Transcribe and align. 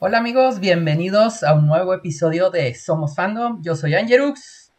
Hola 0.00 0.18
amigos, 0.18 0.60
bienvenidos 0.60 1.42
a 1.42 1.54
un 1.54 1.66
nuevo 1.66 1.92
episodio 1.92 2.50
de 2.50 2.72
Somos 2.76 3.16
Fandom. 3.16 3.60
Yo 3.64 3.74
soy 3.74 3.96
Angerux. 3.96 4.70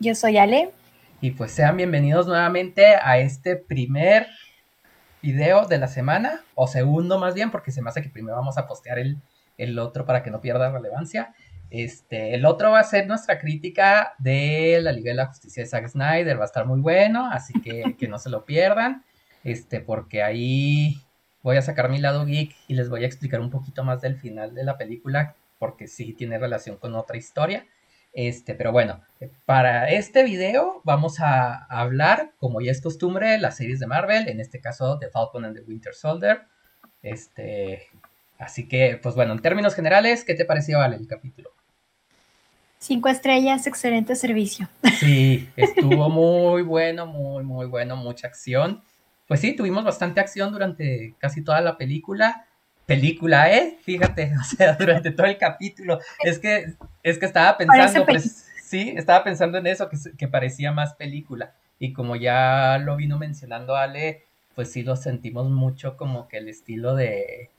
Yo 0.00 0.12
soy 0.16 0.38
Ale. 0.38 0.72
Y 1.20 1.30
pues 1.30 1.52
sean 1.52 1.76
bienvenidos 1.76 2.26
nuevamente 2.26 2.96
a 2.96 3.18
este 3.18 3.54
primer 3.54 4.26
video 5.22 5.66
de 5.66 5.78
la 5.78 5.86
semana, 5.86 6.40
o 6.56 6.66
segundo 6.66 7.20
más 7.20 7.36
bien, 7.36 7.52
porque 7.52 7.70
se 7.70 7.80
me 7.80 7.90
hace 7.90 8.02
que 8.02 8.08
primero 8.08 8.36
vamos 8.36 8.58
a 8.58 8.66
postear 8.66 8.98
el, 8.98 9.18
el 9.56 9.78
otro 9.78 10.04
para 10.04 10.24
que 10.24 10.32
no 10.32 10.40
pierda 10.40 10.72
relevancia. 10.72 11.32
Este, 11.70 12.34
el 12.34 12.44
otro 12.44 12.72
va 12.72 12.80
a 12.80 12.84
ser 12.84 13.06
nuestra 13.06 13.38
crítica 13.38 14.14
de 14.18 14.80
la 14.82 14.90
Liga 14.90 15.12
de 15.12 15.16
la 15.16 15.26
Justicia 15.26 15.62
de 15.62 15.68
Zack 15.68 15.90
Snyder. 15.90 16.40
Va 16.40 16.42
a 16.42 16.46
estar 16.46 16.66
muy 16.66 16.80
bueno, 16.80 17.30
así 17.30 17.52
que 17.60 17.94
que 17.96 18.08
no 18.08 18.18
se 18.18 18.30
lo 18.30 18.44
pierdan. 18.44 19.04
Este, 19.44 19.78
porque 19.78 20.24
ahí 20.24 21.04
voy 21.42 21.56
a 21.56 21.62
sacar 21.62 21.88
mi 21.88 21.98
lado 21.98 22.24
geek 22.24 22.54
y 22.66 22.74
les 22.74 22.88
voy 22.88 23.04
a 23.04 23.06
explicar 23.06 23.40
un 23.40 23.50
poquito 23.50 23.84
más 23.84 24.00
del 24.00 24.16
final 24.16 24.54
de 24.54 24.64
la 24.64 24.76
película, 24.76 25.34
porque 25.58 25.86
sí 25.86 26.12
tiene 26.12 26.38
relación 26.38 26.76
con 26.76 26.94
otra 26.94 27.16
historia. 27.16 27.66
Este, 28.12 28.54
pero 28.54 28.72
bueno, 28.72 29.00
para 29.44 29.90
este 29.90 30.24
video 30.24 30.80
vamos 30.84 31.20
a 31.20 31.64
hablar, 31.66 32.32
como 32.38 32.60
ya 32.60 32.72
es 32.72 32.80
costumbre, 32.80 33.38
las 33.38 33.56
series 33.56 33.80
de 33.80 33.86
Marvel, 33.86 34.28
en 34.28 34.40
este 34.40 34.60
caso 34.60 34.98
The 34.98 35.08
Falcon 35.08 35.44
and 35.44 35.56
the 35.56 35.62
Winter 35.62 35.94
Soldier. 35.94 36.42
Este, 37.02 37.86
así 38.38 38.66
que, 38.66 38.98
pues 39.02 39.14
bueno, 39.14 39.32
en 39.34 39.40
términos 39.40 39.74
generales, 39.74 40.24
¿qué 40.24 40.34
te 40.34 40.44
pareció, 40.44 40.82
el 40.82 41.06
capítulo? 41.06 41.50
Cinco 42.78 43.08
estrellas, 43.08 43.66
excelente 43.66 44.14
servicio. 44.16 44.68
Sí, 44.98 45.48
estuvo 45.56 46.08
muy 46.08 46.62
bueno, 46.62 47.06
muy, 47.06 47.42
muy 47.44 47.66
bueno, 47.66 47.96
mucha 47.96 48.28
acción 48.28 48.82
pues 49.28 49.40
sí, 49.40 49.54
tuvimos 49.54 49.84
bastante 49.84 50.20
acción 50.20 50.50
durante 50.50 51.14
casi 51.18 51.44
toda 51.44 51.60
la 51.60 51.76
película. 51.76 52.46
Película, 52.86 53.52
¿eh? 53.52 53.78
Fíjate, 53.82 54.32
o 54.40 54.42
sea, 54.42 54.72
durante 54.72 55.10
todo 55.10 55.26
el 55.26 55.36
capítulo. 55.36 56.00
Es 56.24 56.38
que, 56.38 56.72
es 57.02 57.18
que 57.18 57.26
estaba 57.26 57.56
pensando, 57.58 58.06
pues, 58.06 58.48
sí, 58.64 58.94
estaba 58.96 59.22
pensando 59.22 59.58
en 59.58 59.66
eso, 59.66 59.88
que, 59.90 59.98
que 60.16 60.26
parecía 60.28 60.72
más 60.72 60.94
película. 60.94 61.52
Y 61.78 61.92
como 61.92 62.16
ya 62.16 62.78
lo 62.78 62.96
vino 62.96 63.18
mencionando 63.18 63.76
Ale, 63.76 64.24
pues 64.54 64.72
sí 64.72 64.82
lo 64.82 64.96
sentimos 64.96 65.48
mucho 65.50 65.96
como 65.96 66.26
que 66.26 66.38
el 66.38 66.48
estilo 66.48 66.96
de, 66.96 67.50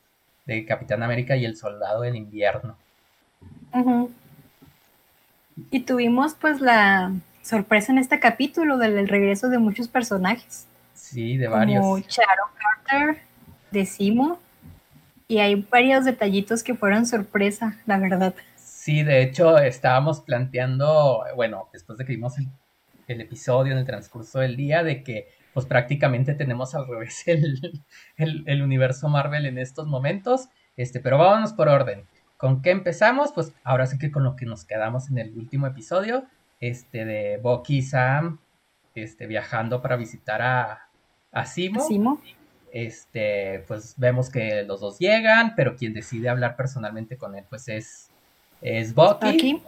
de 0.48 0.66
Capitán 0.66 1.04
América 1.04 1.38
y 1.38 1.46
el 1.46 1.56
Soldado 1.56 2.04
en 2.04 2.16
invierno. 2.16 2.76
Y 5.70 5.82
tuvimos 5.82 6.34
pues 6.34 6.60
la 6.60 7.14
sorpresa 7.44 7.92
en 7.92 8.00
este 8.00 8.20
capítulo 8.20 8.78
del 8.78 9.08
regreso 9.08 9.50
de 9.50 9.60
muchos 9.60 9.88
personajes. 9.88 10.66
Sí, 11.00 11.38
de 11.38 11.48
varios. 11.48 11.82
Como 11.82 11.98
Sharon 12.00 12.50
Carter, 12.86 13.24
decimos. 13.72 14.38
Y 15.28 15.40
hay 15.40 15.56
varios 15.56 16.06
detallitos 16.06 16.64
que 16.64 16.76
fueron 16.76 17.06
sorpresa, 17.06 17.78
la 17.86 18.00
verdad. 18.00 18.34
Sí, 18.56 19.04
de 19.04 19.22
hecho, 19.22 19.58
estábamos 19.60 20.22
planteando, 20.22 21.24
bueno, 21.36 21.70
después 21.72 21.98
de 21.98 22.06
que 22.06 22.14
vimos 22.14 22.34
el, 23.08 23.22
episodio 23.22 23.72
en 23.72 23.80
el 23.80 23.86
transcurso 23.86 24.40
del 24.40 24.56
día, 24.56 24.84
de 24.84 25.04
que 25.04 25.30
pues 25.54 25.66
prácticamente 25.66 26.34
tenemos 26.34 26.76
al 26.76 26.88
revés 26.88 27.24
el, 27.28 27.78
el, 28.18 28.62
universo 28.62 29.08
Marvel 29.08 29.46
en 29.46 29.58
estos 29.58 29.88
momentos. 29.88 30.50
Este, 30.78 31.00
pero 31.00 31.18
vámonos 31.18 31.54
por 31.54 31.70
orden. 31.70 32.06
¿Con 32.38 32.62
qué 32.62 32.72
empezamos? 32.72 33.32
Pues 33.34 33.54
ahora 33.64 33.86
sí 33.86 33.98
que 33.98 34.12
con 34.12 34.24
lo 34.24 34.36
que 34.36 34.46
nos 34.46 34.66
quedamos 34.66 35.10
en 35.10 35.18
el 35.18 35.38
último 35.38 35.68
episodio, 35.68 36.26
este, 36.60 37.06
de 37.06 37.38
Bucky 37.38 37.78
y 37.78 37.82
Sam, 37.82 38.40
este, 38.96 39.28
viajando 39.28 39.82
para 39.82 39.96
visitar 39.96 40.42
a, 40.42 40.89
a 41.32 41.46
Simo. 41.46 42.22
Este, 42.72 43.64
pues 43.68 43.96
vemos 43.98 44.30
que 44.30 44.64
los 44.64 44.80
dos 44.80 45.00
llegan, 45.00 45.54
pero 45.56 45.76
quien 45.76 45.94
decide 45.94 46.30
hablar 46.30 46.56
personalmente 46.56 47.18
con 47.18 47.36
él, 47.36 47.44
pues 47.50 47.68
es, 47.68 48.10
es 48.62 48.94
Bucky. 48.94 49.62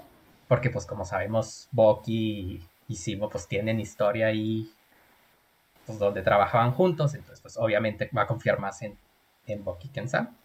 Porque, 0.47 0.69
pues, 0.69 0.85
como 0.85 1.05
sabemos, 1.05 1.69
Bucky 1.71 2.61
y 2.87 2.95
Simo, 2.95 3.29
pues, 3.29 3.47
tienen 3.47 3.79
historia 3.79 4.27
ahí, 4.27 4.69
pues, 5.85 5.97
donde 5.97 6.21
trabajaban 6.21 6.73
juntos. 6.73 7.15
Entonces, 7.15 7.41
pues, 7.41 7.57
obviamente 7.57 8.09
va 8.15 8.23
a 8.23 8.27
confiar 8.27 8.59
más 8.59 8.81
en, 8.81 8.97
en 9.47 9.63
Bucky 9.63 9.87
que 9.87 10.01
en 10.01 10.09
Sam. 10.09 10.35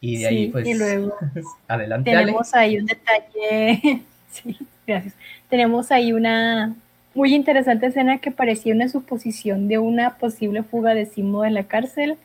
Y 0.00 0.18
de 0.18 0.26
ahí, 0.26 0.48
pues, 0.48 0.66
y 0.66 0.74
luego 0.74 1.16
adelante. 1.68 2.10
Tenemos 2.10 2.54
ahí 2.54 2.78
un 2.78 2.86
detalle. 2.86 4.02
sí, 4.30 4.56
gracias. 4.86 5.14
Tenemos 5.48 5.90
ahí 5.90 6.12
una 6.12 6.76
muy 7.14 7.34
interesante 7.34 7.86
escena 7.86 8.18
que 8.18 8.30
parecía 8.30 8.74
una 8.74 8.88
suposición 8.88 9.68
de 9.68 9.78
una 9.78 10.16
posible 10.18 10.62
fuga 10.62 10.94
de 10.94 11.06
Simo 11.06 11.42
de 11.42 11.50
la 11.50 11.64
cárcel, 11.64 12.16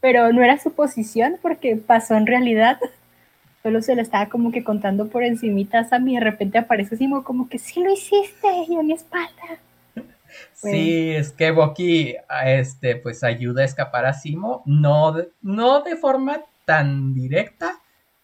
pero 0.00 0.32
no 0.32 0.42
era 0.42 0.58
suposición 0.58 1.36
porque 1.40 1.76
pasó 1.76 2.16
en 2.16 2.26
realidad. 2.26 2.78
Solo 3.62 3.82
se 3.82 3.94
le 3.94 4.02
estaba 4.02 4.28
como 4.28 4.52
que 4.52 4.64
contando 4.64 5.08
por 5.08 5.22
encimita 5.22 5.80
a 5.80 5.84
Sam 5.84 6.08
y 6.08 6.14
de 6.14 6.20
repente 6.20 6.58
aparece 6.58 6.96
Simo 6.96 7.24
como 7.24 7.48
que 7.48 7.58
sí 7.58 7.82
lo 7.82 7.92
hiciste 7.92 8.48
y 8.68 8.76
a 8.76 8.82
mi 8.82 8.94
espalda. 8.94 9.58
Sí, 10.54 11.10
es 11.10 11.32
que 11.32 11.50
Bucky 11.50 12.14
este, 12.44 12.96
pues 12.96 13.24
ayuda 13.24 13.62
a 13.62 13.64
escapar 13.64 14.06
a 14.06 14.12
Simo, 14.12 14.62
no 14.64 15.14
no 15.42 15.82
de 15.82 15.96
forma 15.96 16.42
tan 16.64 17.14
directa, 17.14 17.79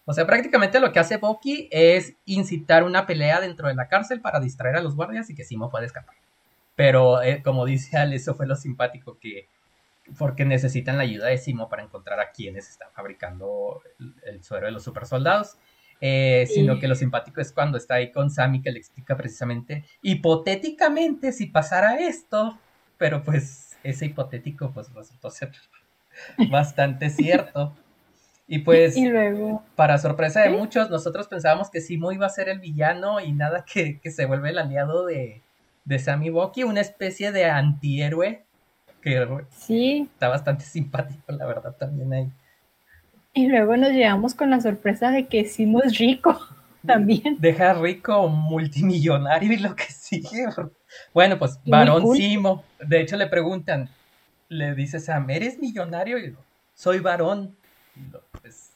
o 0.09 0.13
sea, 0.13 0.25
prácticamente 0.25 0.79
lo 0.79 0.93
que 0.93 0.99
hace 0.99 1.17
Bucky 1.17 1.67
es 1.69 2.13
incitar 2.23 2.85
una 2.85 3.05
pelea 3.05 3.41
dentro 3.41 3.67
de 3.67 3.75
la 3.75 3.89
cárcel 3.89 4.21
para 4.21 4.39
distraer 4.39 4.77
a 4.77 4.81
los 4.81 4.95
guardias 4.95 5.29
y 5.29 5.35
que 5.35 5.43
Simo 5.43 5.69
pueda 5.69 5.85
escapar. 5.85 6.15
Pero 6.75 7.21
eh, 7.21 7.41
como 7.43 7.65
dice 7.65 7.97
Al, 7.97 8.13
eso 8.13 8.33
fue 8.33 8.47
lo 8.47 8.55
simpático 8.55 9.17
que 9.19 9.49
porque 10.17 10.45
necesitan 10.45 10.95
la 10.95 11.03
ayuda 11.03 11.27
de 11.27 11.37
Simo 11.37 11.67
para 11.67 11.83
encontrar 11.83 12.21
a 12.21 12.31
quienes 12.31 12.69
están 12.69 12.87
fabricando 12.93 13.81
el, 14.23 14.41
suero 14.45 14.67
de 14.67 14.71
los 14.71 14.83
super 14.85 15.05
soldados. 15.05 15.57
Eh, 15.99 16.47
sino 16.53 16.79
que 16.79 16.87
lo 16.87 16.95
simpático 16.95 17.41
es 17.41 17.51
cuando 17.51 17.77
está 17.77 17.95
ahí 17.95 18.09
con 18.11 18.29
Sammy 18.29 18.61
que 18.61 18.71
le 18.71 18.77
explica 18.77 19.17
precisamente 19.17 19.83
hipotéticamente 20.01 21.33
si 21.33 21.47
pasara 21.47 21.99
esto, 21.99 22.57
pero 22.97 23.23
pues 23.23 23.77
ese 23.83 24.05
hipotético 24.05 24.71
pues 24.71 24.93
resultó 24.93 25.29
ser 25.31 25.51
bastante 26.49 27.09
cierto. 27.09 27.75
Y 28.49 28.59
pues, 28.59 28.95
para 29.75 29.97
sorpresa 29.97 30.41
de 30.41 30.49
muchos, 30.49 30.89
nosotros 30.89 31.27
pensábamos 31.27 31.69
que 31.69 31.81
Simo 31.81 32.13
iba 32.13 32.25
a 32.25 32.29
ser 32.29 32.47
el 32.47 32.59
villano 32.59 33.19
y 33.19 33.33
nada 33.33 33.65
que, 33.65 33.99
se 34.09 34.25
vuelve 34.25 34.51
el 34.51 34.57
aliado 34.57 35.05
de, 35.05 35.41
de 35.83 35.99
Sammy 35.99 36.29
Bucky, 36.29 36.63
una 36.63 36.79
especie 36.79 37.33
de 37.33 37.45
antihéroe 37.45 38.47
que 39.01 39.45
sí. 39.51 40.09
está 40.11 40.27
bastante 40.27 40.65
simpático, 40.65 41.31
la 41.31 41.45
verdad, 41.45 41.75
también 41.77 42.13
ahí. 42.13 42.31
Y 43.33 43.47
luego 43.47 43.77
nos 43.77 43.91
llevamos 43.91 44.33
con 44.33 44.49
la 44.49 44.59
sorpresa 44.59 45.11
de 45.11 45.27
que 45.27 45.45
Simo 45.45 45.81
es 45.83 45.97
rico 45.97 46.39
también. 46.85 47.37
Deja 47.39 47.73
rico, 47.73 48.27
multimillonario 48.27 49.53
y 49.53 49.57
lo 49.57 49.75
que 49.75 49.85
sigue. 49.85 50.47
Bueno, 51.13 51.37
pues 51.37 51.59
varón 51.65 52.15
Simo. 52.15 52.63
De 52.79 53.01
hecho, 53.01 53.15
le 53.17 53.27
preguntan, 53.27 53.89
le 54.49 54.73
dice 54.73 54.99
Sam, 54.99 55.29
¿eres 55.29 55.59
millonario? 55.59 56.17
Y 56.17 56.35
soy 56.73 56.99
varón. 56.99 57.55
Pues, 58.41 58.71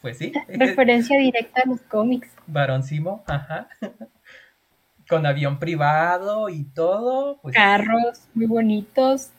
pues 0.00 0.18
sí. 0.18 0.32
Referencia 0.48 1.18
directa 1.18 1.62
a 1.64 1.68
los 1.68 1.80
cómics. 1.82 2.28
Varoncimo, 2.46 3.24
ajá. 3.26 3.68
Con 5.08 5.24
avión 5.24 5.58
privado 5.58 6.48
y 6.48 6.64
todo. 6.64 7.38
Pues, 7.42 7.54
Carros 7.54 8.22
muy 8.34 8.46
bonitos. 8.46 9.30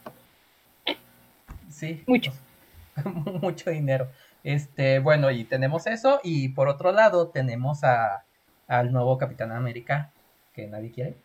Sí. 1.69 2.03
Mucho. 2.07 2.31
Mucho 3.41 3.69
dinero. 3.69 4.09
Este, 4.43 4.99
bueno, 4.99 5.29
y 5.29 5.44
tenemos 5.44 5.88
eso. 5.88 6.21
Y 6.23 6.49
por 6.49 6.69
otro 6.69 6.91
lado, 6.91 7.27
tenemos 7.27 7.83
a, 7.83 8.23
al 8.67 8.91
nuevo 8.91 9.17
Capitán 9.17 9.51
América, 9.51 10.11
que 10.53 10.68
nadie 10.68 10.91
quiere. 10.91 11.18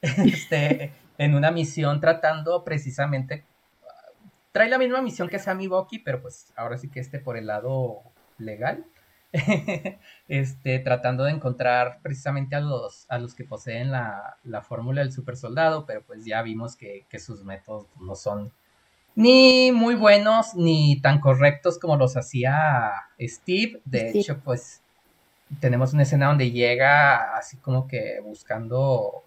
Este, 0.00 0.92
en 1.18 1.34
una 1.34 1.50
misión 1.50 2.00
tratando 2.00 2.64
precisamente 2.64 3.44
trae 4.52 4.68
la 4.68 4.78
misma 4.78 5.02
misión 5.02 5.28
que 5.28 5.38
Sammy 5.38 5.66
Bucky, 5.66 5.98
pero 5.98 6.22
pues 6.22 6.52
ahora 6.56 6.78
sí 6.78 6.88
que 6.88 7.00
esté 7.00 7.18
por 7.18 7.36
el 7.36 7.46
lado 7.46 8.02
legal. 8.38 8.86
este, 10.28 10.78
tratando 10.80 11.24
de 11.24 11.32
encontrar 11.32 12.00
precisamente 12.02 12.54
a 12.54 12.60
los, 12.60 13.06
a 13.08 13.18
los 13.18 13.34
que 13.34 13.44
poseen 13.44 13.90
la, 13.90 14.36
fórmula 14.62 15.00
del 15.00 15.10
super 15.12 15.36
soldado, 15.36 15.86
pero 15.86 16.02
pues 16.02 16.26
ya 16.26 16.42
vimos 16.42 16.76
que, 16.76 17.06
sus 17.18 17.42
métodos 17.42 17.86
no 17.98 18.14
son 18.14 18.52
ni 19.14 19.72
muy 19.72 19.94
buenos 19.94 20.54
ni 20.54 21.00
tan 21.00 21.20
correctos 21.20 21.78
como 21.78 21.96
los 21.96 22.16
hacía 22.16 22.92
Steve. 23.20 23.80
De 23.84 24.10
hecho, 24.10 24.38
pues 24.40 24.82
tenemos 25.60 25.92
una 25.92 26.02
escena 26.02 26.26
donde 26.26 26.50
llega 26.50 27.36
así 27.36 27.56
como 27.58 27.86
que 27.86 28.20
buscando 28.22 29.22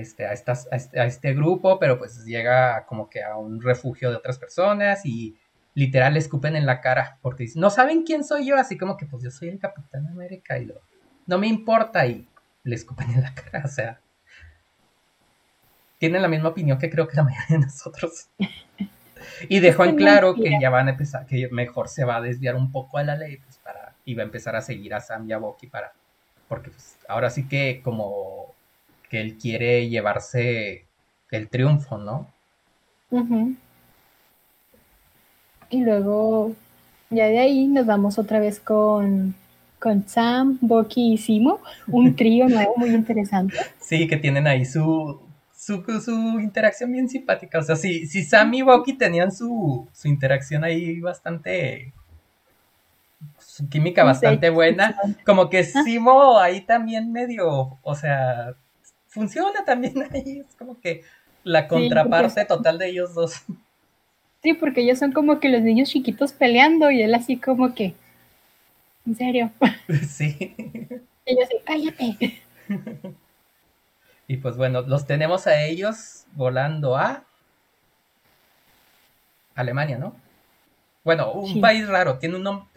este, 0.00 0.26
a, 0.26 0.32
estas, 0.32 0.68
este, 0.72 1.00
a, 1.00 1.06
este, 1.06 1.34
grupo, 1.34 1.78
pero 1.78 1.98
pues 1.98 2.24
llega 2.24 2.86
como 2.86 3.08
que 3.08 3.22
a 3.22 3.36
un 3.36 3.60
refugio 3.60 4.10
de 4.10 4.16
otras 4.16 4.38
personas 4.38 5.04
y 5.04 5.36
literal 5.74 6.14
le 6.14 6.18
escupen 6.18 6.56
en 6.56 6.66
la 6.66 6.80
cara 6.80 7.18
porque 7.22 7.48
no 7.54 7.70
saben 7.70 8.02
quién 8.02 8.24
soy 8.24 8.46
yo, 8.46 8.56
así 8.56 8.76
como 8.76 8.96
que 8.96 9.06
pues 9.06 9.22
yo 9.22 9.30
soy 9.30 9.48
el 9.48 9.58
Capitán 9.58 10.06
América 10.06 10.58
y 10.58 10.66
lo, 10.66 10.80
no 11.26 11.38
me 11.38 11.46
importa 11.46 12.06
y 12.06 12.28
le 12.64 12.74
escupen 12.74 13.10
en 13.10 13.22
la 13.22 13.34
cara, 13.34 13.62
o 13.64 13.68
sea, 13.68 14.00
tienen 15.98 16.22
la 16.22 16.28
misma 16.28 16.50
opinión 16.50 16.78
que 16.78 16.90
creo 16.90 17.06
que 17.06 17.16
la 17.16 17.24
mayoría 17.24 17.58
de 17.58 17.66
nosotros. 17.66 18.28
Y 19.48 19.60
dejó 19.60 19.84
en 19.84 19.94
claro 19.94 20.34
que 20.34 20.58
ya 20.60 20.68
van 20.68 20.88
a 20.88 20.90
empezar, 20.90 21.26
que 21.26 21.48
mejor 21.52 21.88
se 21.88 22.04
va 22.04 22.16
a 22.16 22.20
desviar 22.20 22.56
un 22.56 22.72
poco 22.72 22.98
a 22.98 23.04
la 23.04 23.14
ley, 23.14 23.36
pues 23.36 23.56
para 23.58 23.82
y 24.04 24.14
va 24.14 24.22
a 24.22 24.26
empezar 24.26 24.56
a 24.56 24.60
seguir 24.60 24.94
a 24.94 25.00
Sam 25.00 25.28
y 25.28 25.32
a 25.32 25.38
Bucky 25.38 25.68
para, 25.68 25.92
porque 26.48 26.70
pues, 26.70 26.98
ahora 27.08 27.30
sí 27.30 27.46
que 27.46 27.80
como 27.82 28.41
que 29.12 29.20
él 29.20 29.36
quiere 29.36 29.90
llevarse 29.90 30.86
el 31.30 31.50
triunfo, 31.50 31.98
¿no? 31.98 32.26
Y 35.68 35.84
luego, 35.84 36.52
ya 37.10 37.26
de 37.26 37.38
ahí 37.38 37.66
nos 37.66 37.84
vamos 37.84 38.18
otra 38.18 38.40
vez 38.40 38.58
con, 38.58 39.34
con 39.78 40.08
Sam, 40.08 40.56
Bucky 40.62 41.12
y 41.12 41.18
Simo, 41.18 41.60
un 41.88 42.16
trío 42.16 42.48
nuevo 42.48 42.72
muy 42.78 42.88
interesante. 42.88 43.54
Sí, 43.80 44.08
que 44.08 44.16
tienen 44.16 44.46
ahí 44.46 44.64
su, 44.64 45.20
su, 45.54 45.84
su 46.02 46.40
interacción 46.40 46.90
bien 46.90 47.10
simpática. 47.10 47.58
O 47.58 47.62
sea, 47.62 47.76
si, 47.76 48.06
si 48.06 48.24
Sam 48.24 48.54
y 48.54 48.62
Bucky 48.62 48.94
tenían 48.94 49.30
su, 49.30 49.86
su 49.92 50.08
interacción 50.08 50.64
ahí 50.64 51.00
bastante 51.00 51.92
su 53.36 53.68
química 53.68 54.04
bastante 54.04 54.48
buena. 54.48 54.96
Como 55.26 55.50
que 55.50 55.64
Simo 55.64 56.38
ahí 56.38 56.62
también 56.62 57.12
medio, 57.12 57.78
o 57.82 57.94
sea, 57.94 58.54
funciona 59.12 59.64
también 59.64 59.94
ahí. 60.12 60.40
Es 60.40 60.56
como 60.56 60.80
que 60.80 61.02
la 61.44 61.68
contraparte 61.68 62.44
total 62.44 62.78
de 62.78 62.88
ellos 62.88 63.14
dos. 63.14 63.42
Sí, 64.42 64.54
porque 64.54 64.80
ellos 64.80 64.98
son 64.98 65.12
como 65.12 65.38
que 65.38 65.48
los 65.48 65.62
niños 65.62 65.90
chiquitos 65.90 66.32
peleando 66.32 66.90
y 66.90 67.00
él 67.00 67.14
así 67.14 67.36
como 67.36 67.76
que, 67.76 67.94
en 69.06 69.14
serio. 69.14 69.52
Sí. 70.08 70.52
Ellos 71.24 71.44
así, 71.44 71.56
cállate. 71.64 72.42
Y 74.26 74.38
pues 74.38 74.56
bueno, 74.56 74.82
los 74.82 75.06
tenemos 75.06 75.46
a 75.46 75.62
ellos 75.62 76.24
volando 76.32 76.96
a 76.96 77.22
Alemania, 79.54 79.96
¿no? 79.96 80.16
Bueno, 81.04 81.30
un 81.30 81.60
país 81.60 81.86
raro, 81.86 82.18
tiene 82.18 82.34
un 82.34 82.42
nombre. 82.42 82.68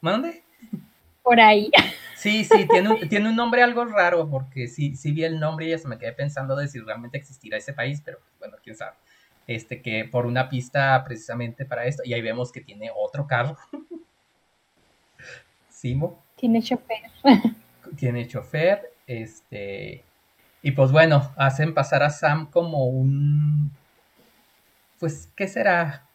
¿Dónde? 0.00 0.44
Por 1.24 1.40
ahí. 1.40 1.72
Sí, 2.16 2.44
sí, 2.44 2.66
tiene 2.68 2.88
un, 2.88 3.08
tiene 3.08 3.28
un 3.28 3.36
nombre 3.36 3.62
algo 3.62 3.84
raro, 3.84 4.28
porque 4.28 4.68
sí, 4.68 4.96
sí 4.96 5.12
vi 5.12 5.24
el 5.24 5.40
nombre 5.40 5.66
y 5.66 5.70
ya 5.70 5.78
se 5.78 5.88
me 5.88 5.98
quedé 5.98 6.12
pensando 6.12 6.56
de 6.56 6.68
si 6.68 6.80
realmente 6.80 7.18
existirá 7.18 7.56
ese 7.56 7.72
país, 7.72 8.00
pero 8.04 8.18
bueno, 8.38 8.56
quién 8.62 8.76
sabe. 8.76 8.96
Este, 9.46 9.82
que 9.82 10.04
por 10.04 10.26
una 10.26 10.48
pista 10.48 11.02
precisamente 11.04 11.64
para 11.64 11.86
esto, 11.86 12.02
y 12.04 12.14
ahí 12.14 12.22
vemos 12.22 12.50
que 12.52 12.60
tiene 12.60 12.90
otro 12.94 13.26
carro. 13.26 13.56
Simo. 15.68 16.22
Tiene 16.36 16.62
chofer. 16.62 17.02
Tiene 17.98 18.26
chofer, 18.26 18.90
este, 19.06 20.02
y 20.62 20.70
pues 20.70 20.90
bueno, 20.90 21.30
hacen 21.36 21.74
pasar 21.74 22.02
a 22.02 22.08
Sam 22.08 22.50
como 22.50 22.86
un, 22.86 23.70
pues, 24.98 25.28
¿qué 25.36 25.46
será? 25.46 26.06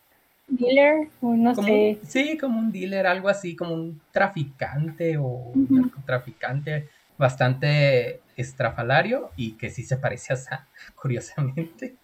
Dealer, 0.58 1.08
no 1.22 1.56
sé. 1.56 2.00
sí, 2.08 2.38
como 2.38 2.60
un 2.60 2.72
dealer, 2.72 3.08
algo 3.08 3.30
así, 3.30 3.56
como 3.56 3.74
un 3.74 4.02
traficante 4.12 5.18
o 5.18 5.24
un 5.24 5.92
traficante 6.06 6.88
bastante 7.18 8.22
estrafalario 8.38 9.32
y 9.36 9.52
que 9.54 9.70
sí 9.70 9.84
se 9.84 9.98
parece 9.98 10.34
a 10.34 10.38
Sam, 10.38 10.60
curiosamente. 10.96 11.96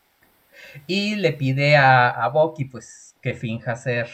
Y 0.87 1.15
le 1.15 1.33
pide 1.33 1.77
a, 1.77 2.09
a 2.09 2.27
Bucky, 2.29 2.65
pues, 2.65 3.15
que 3.21 3.33
finja 3.33 3.75
ser 3.75 4.09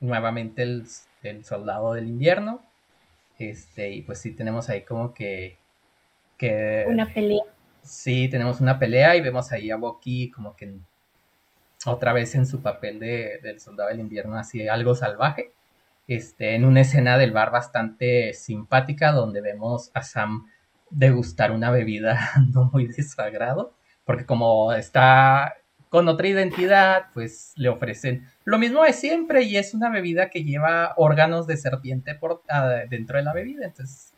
nuevamente 0.00 0.62
el, 0.62 1.44
soldado 1.44 1.94
del 1.94 2.08
invierno. 2.08 2.60
Este, 3.38 3.90
y 3.90 4.02
pues 4.02 4.18
sí 4.18 4.32
tenemos 4.32 4.68
ahí 4.68 4.82
como 4.82 5.12
que. 5.12 5.56
que 6.38 6.84
una 6.88 7.06
pelea. 7.06 7.42
Sí, 7.82 8.28
tenemos 8.28 8.60
una 8.60 8.78
pelea 8.78 9.16
y 9.16 9.20
vemos 9.20 9.52
ahí 9.52 9.70
a 9.70 9.76
Bucky 9.76 10.30
como 10.30 10.56
que 10.56 10.74
otra 11.86 12.12
vez 12.12 12.34
en 12.34 12.46
su 12.46 12.62
papel 12.62 12.98
de, 13.00 13.56
soldado 13.58 13.88
del 13.88 14.00
invierno, 14.00 14.36
así 14.36 14.68
algo 14.68 14.94
salvaje, 14.94 15.52
este, 16.08 16.54
en 16.54 16.64
una 16.64 16.82
escena 16.82 17.18
del 17.18 17.32
bar 17.32 17.50
bastante 17.50 18.32
simpática 18.32 19.12
donde 19.12 19.40
vemos 19.40 19.90
a 19.94 20.02
Sam 20.02 20.46
degustar 20.90 21.50
una 21.50 21.70
bebida 21.70 22.30
no 22.54 22.70
muy 22.72 22.86
de 22.86 23.02
su 23.02 23.20
agrado, 23.20 23.74
porque 24.04 24.26
como 24.26 24.72
está 24.72 25.54
con 25.88 26.08
otra 26.08 26.28
identidad, 26.28 27.06
pues 27.14 27.52
le 27.56 27.68
ofrecen 27.68 28.26
lo 28.44 28.58
mismo 28.58 28.82
de 28.82 28.92
siempre 28.92 29.42
y 29.42 29.56
es 29.56 29.72
una 29.74 29.90
bebida 29.90 30.30
que 30.30 30.44
lleva 30.44 30.92
órganos 30.96 31.46
de 31.46 31.56
serpiente 31.56 32.14
por, 32.14 32.42
ah, 32.48 32.82
dentro 32.88 33.16
de 33.16 33.24
la 33.24 33.32
bebida, 33.32 33.66
entonces 33.66 34.12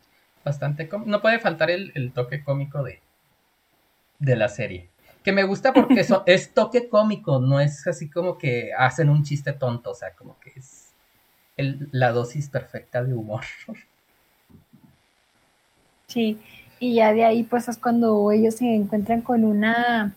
bastante 0.45 0.89
no 1.05 1.21
puede 1.21 1.39
faltar 1.39 1.71
el, 1.71 2.13
toque 2.15 2.43
cómico 2.43 2.83
de 2.83 4.37
la 4.37 4.49
serie 4.49 4.89
que 5.29 5.33
me 5.33 5.45
gusta 5.45 5.75
porque 5.75 6.01
eso 6.01 6.23
es 6.25 6.55
toque 6.55 6.89
cómico, 6.89 7.39
no 7.39 7.61
es 7.61 7.87
así 7.87 8.09
como 8.09 8.39
que 8.39 8.71
hacen 8.73 9.11
un 9.11 9.25
chiste 9.25 9.53
tonto, 9.53 9.91
o 9.91 9.95
sea, 9.95 10.13
como 10.15 10.41
que 10.41 10.55
es 10.57 10.95
la 11.93 12.13
dosis 12.13 12.49
perfecta 12.49 13.05
de 13.05 13.13
humor. 13.13 13.45
Sí, 16.07 16.39
y 16.81 16.95
ya 16.95 17.13
de 17.13 17.27
ahí 17.27 17.43
pues 17.43 17.69
es 17.69 17.77
cuando 17.77 18.33
ellos 18.33 18.55
se 18.55 18.75
encuentran 18.75 19.21
con 19.21 19.45
una, 19.45 20.15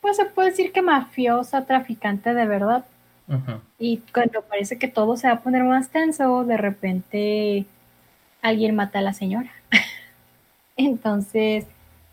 pues 0.00 0.16
se 0.16 0.24
puede 0.24 0.50
decir 0.50 0.72
que 0.72 0.82
mafiosa, 0.82 1.64
traficante 1.64 2.34
de 2.34 2.46
verdad. 2.46 2.84
Y 3.78 3.98
cuando 4.12 4.42
parece 4.42 4.76
que 4.76 4.88
todo 4.88 5.16
se 5.16 5.28
va 5.28 5.34
a 5.34 5.40
poner 5.40 5.62
más 5.62 5.90
tenso, 5.90 6.42
de 6.42 6.56
repente 6.56 7.64
alguien 8.42 8.74
mata 8.74 8.98
a 8.98 9.02
la 9.02 9.12
señora. 9.12 9.52
Entonces, 10.76 11.64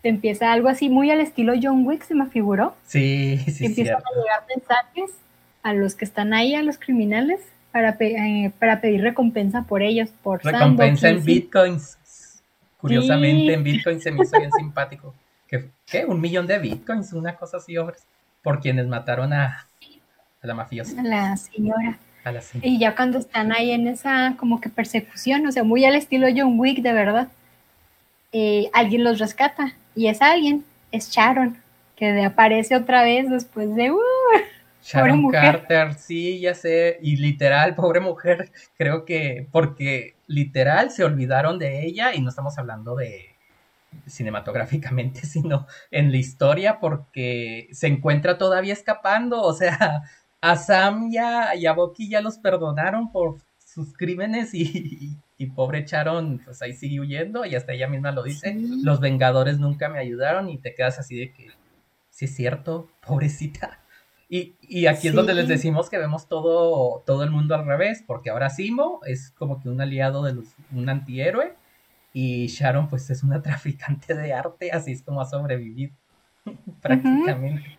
empieza 0.08 0.52
algo 0.52 0.70
así 0.70 0.90
muy 0.90 1.12
al 1.12 1.22
estilo 1.22 1.54
John 1.62 1.86
Wick, 1.86 2.04
se 2.04 2.16
me 2.16 2.28
figuró. 2.28 2.76
Sí, 2.86 3.38
sí, 3.48 3.66
Empiezan 3.66 3.96
a 3.96 4.20
llegar 4.20 4.46
mensajes 4.56 5.18
a 5.64 5.74
los 5.74 5.96
que 5.96 6.06
están 6.06 6.34
ahí, 6.34 6.56
a 6.56 6.64
los 6.64 6.78
criminales, 6.78 7.42
para, 7.72 7.98
eh, 8.00 8.52
para 8.60 8.82
pedir 8.82 9.02
recompensa 9.02 9.64
por 9.64 9.82
ellos, 9.82 10.10
por 10.24 10.44
Recompensa 10.44 11.10
en 11.10 11.24
bitcoins. 11.24 11.98
Curiosamente, 12.78 13.54
en 13.54 13.64
bitcoins 13.64 14.04
se 14.04 14.12
me 14.12 14.24
hizo 14.24 14.38
bien 14.38 14.52
simpático. 14.58 15.14
¿Qué? 15.48 15.70
¿Qué? 15.86 16.06
¿Un 16.06 16.22
millón 16.22 16.48
de 16.48 16.60
bitcoins? 16.60 17.14
Una 17.14 17.36
cosa 17.36 17.58
así, 17.58 17.78
hombres. 17.78 18.06
Por 18.42 18.60
quienes 18.60 18.88
mataron 18.88 19.34
a, 19.34 19.68
a 20.42 20.48
la 20.48 20.54
mafiosa. 20.54 21.00
A 21.00 21.04
la 21.04 21.38
señora. 21.38 21.98
A 22.24 22.32
la 22.32 22.42
señora. 22.42 22.68
Y 22.68 22.80
ya 22.80 22.96
cuando 22.96 23.18
están 23.18 23.52
ahí 23.52 23.72
en 23.72 23.88
esa 23.88 24.36
como 24.38 24.62
que 24.62 24.70
persecución, 24.70 25.46
o 25.48 25.52
sea, 25.52 25.64
muy 25.64 25.86
al 25.86 25.96
estilo 25.96 26.28
John 26.36 26.60
Wick, 26.60 26.82
de 26.82 26.94
verdad, 26.94 27.28
eh, 28.32 28.70
alguien 28.74 29.04
los 29.04 29.20
rescata 29.20 29.74
y 29.98 30.08
es 30.08 30.22
alguien 30.22 30.64
es 30.92 31.10
Sharon, 31.10 31.58
que 31.96 32.24
aparece 32.24 32.76
otra 32.76 33.04
vez 33.04 33.30
después 33.30 33.76
de... 33.76 33.92
Uh, 33.92 34.00
Sharon 34.84 35.30
Carter, 35.30 35.96
sí, 35.96 36.40
ya 36.40 36.54
sé, 36.54 36.98
y 37.02 37.18
literal, 37.18 37.76
pobre 37.76 38.00
mujer, 38.00 38.52
creo 38.78 39.04
que 39.04 39.46
porque 39.52 40.16
literal 40.28 40.92
se 40.92 41.04
olvidaron 41.04 41.60
de 41.60 41.86
ella 41.86 42.14
y 42.14 42.22
no 42.22 42.30
estamos 42.30 42.58
hablando 42.58 42.96
de 42.96 43.36
cinematográficamente, 44.06 45.22
sino 45.26 45.68
en 45.92 46.12
la 46.12 46.18
historia 46.18 46.80
porque 46.80 47.68
se 47.72 47.88
encuentra 47.88 48.38
todavía 48.38 48.72
escapando, 48.72 49.42
o 49.42 49.54
sea, 49.54 50.04
a 50.40 50.56
Sam 50.56 51.12
ya, 51.12 51.56
y 51.56 51.66
a 51.66 51.74
Bucky 51.74 52.08
ya 52.08 52.22
los 52.22 52.38
perdonaron 52.38 53.12
por 53.12 53.40
sus 53.58 53.94
crímenes 53.94 54.54
y, 54.54 55.18
y 55.38 55.48
pobre 55.48 55.86
Charon, 55.86 56.42
pues 56.44 56.62
ahí 56.62 56.74
sigue 56.74 57.00
huyendo 57.00 57.46
y 57.46 57.56
hasta 57.56 57.74
ella 57.74 57.88
misma 57.88 58.12
lo 58.12 58.24
dice, 58.24 58.58
los 58.84 59.00
Vengadores 59.00 59.60
nunca 59.60 59.88
me 59.88 60.00
ayudaron 60.00 60.50
y 60.50 60.58
te 60.58 60.74
quedas 60.74 60.98
así 60.98 61.16
de 61.18 61.32
que, 61.32 61.50
sí 62.10 62.26
es 62.26 62.36
cierto, 62.36 62.90
pobrecita. 63.06 63.80
Y, 64.30 64.56
y 64.62 64.88
aquí 64.88 65.08
es 65.08 65.14
donde 65.14 65.34
les 65.34 65.48
decimos 65.48 65.90
que 65.90 65.98
vemos 65.98 66.28
todo, 66.28 67.04
todo 67.06 67.24
el 67.24 67.30
mundo 67.30 67.56
al 67.56 67.66
revés, 67.66 68.04
porque 68.06 68.30
ahora 68.30 68.50
Simo 68.50 69.00
es 69.06 69.32
como 69.32 69.62
que 69.62 69.70
un 69.70 69.80
aliado 69.80 70.24
de 70.24 70.34
los, 70.34 70.48
un 70.72 70.90
antihéroe 70.90 71.54
y 72.14 72.48
Sharon 72.48 72.90
pues 72.90 73.10
es 73.10 73.24
una 73.24 73.42
traficante 73.44 74.16
de 74.16 74.34
arte, 74.34 74.72
así 74.72 74.92
es 74.92 75.04
como 75.04 75.22
ha 75.22 75.26
sobrevivido 75.26 75.94
prácticamente. 76.82 77.77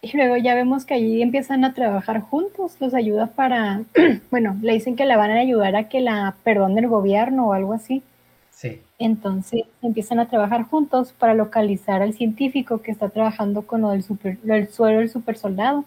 Y 0.00 0.16
luego 0.16 0.36
ya 0.36 0.54
vemos 0.54 0.84
que 0.84 0.94
allí 0.94 1.22
empiezan 1.22 1.64
a 1.64 1.74
trabajar 1.74 2.20
juntos, 2.20 2.76
los 2.78 2.94
ayuda 2.94 3.26
para, 3.26 3.82
bueno, 4.30 4.56
le 4.62 4.74
dicen 4.74 4.94
que 4.94 5.04
la 5.04 5.16
van 5.16 5.32
a 5.32 5.40
ayudar 5.40 5.74
a 5.74 5.88
que 5.88 6.00
la 6.00 6.36
perdone 6.44 6.80
el 6.80 6.88
gobierno 6.88 7.48
o 7.48 7.52
algo 7.52 7.72
así. 7.72 8.02
Sí. 8.50 8.80
Entonces 8.98 9.62
empiezan 9.82 10.20
a 10.20 10.28
trabajar 10.28 10.62
juntos 10.64 11.12
para 11.12 11.34
localizar 11.34 12.02
al 12.02 12.14
científico 12.14 12.80
que 12.80 12.90
está 12.90 13.08
trabajando 13.08 13.62
con 13.62 13.80
lo 13.82 13.90
del, 13.90 14.02
super, 14.02 14.38
suelo 14.70 14.98
del 15.00 15.10
super 15.10 15.36
soldado. 15.36 15.84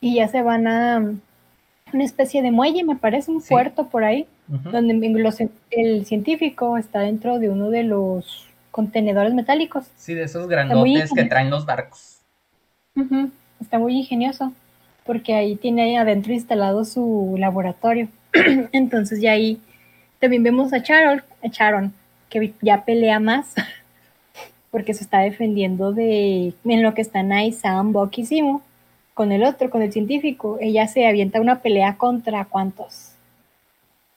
Y 0.00 0.16
ya 0.16 0.28
se 0.28 0.42
van 0.42 0.66
a 0.66 1.14
una 1.92 2.04
especie 2.04 2.42
de 2.42 2.50
muelle, 2.50 2.84
me 2.84 2.96
parece, 2.96 3.30
un 3.30 3.42
puerto 3.42 3.86
por 3.88 4.04
ahí, 4.04 4.26
donde 4.46 5.54
el 5.70 6.04
científico 6.04 6.76
está 6.76 7.00
dentro 7.00 7.38
de 7.38 7.48
uno 7.48 7.70
de 7.70 7.82
los 7.82 8.46
contenedores 8.70 9.32
metálicos. 9.32 9.86
Sí, 9.96 10.14
de 10.14 10.24
esos 10.24 10.48
grandotes 10.48 11.10
que 11.14 11.24
traen 11.24 11.48
los 11.48 11.64
barcos. 11.64 12.15
Está 13.60 13.78
muy 13.78 13.96
ingenioso, 13.96 14.52
porque 15.04 15.34
ahí 15.34 15.56
tiene 15.56 15.82
ahí 15.82 15.96
adentro 15.96 16.32
instalado 16.32 16.84
su 16.84 17.36
laboratorio. 17.38 18.08
Entonces 18.72 19.20
ya 19.20 19.32
ahí 19.32 19.60
también 20.20 20.42
vemos 20.42 20.72
a 20.72 20.78
Sharon, 20.78 21.22
a 21.42 21.48
Sharon, 21.48 21.92
que 22.28 22.52
ya 22.62 22.84
pelea 22.84 23.20
más, 23.20 23.54
porque 24.70 24.94
se 24.94 25.04
está 25.04 25.20
defendiendo 25.20 25.92
de 25.92 26.54
en 26.64 26.82
lo 26.82 26.94
que 26.94 27.02
están 27.02 27.32
ahí 27.32 27.52
Sam, 27.52 27.92
Con 29.14 29.32
el 29.32 29.44
otro, 29.44 29.70
con 29.70 29.82
el 29.82 29.92
científico, 29.92 30.58
ella 30.60 30.86
se 30.88 31.06
avienta 31.06 31.40
una 31.40 31.60
pelea 31.60 31.96
contra 31.96 32.44
cuántos? 32.44 33.12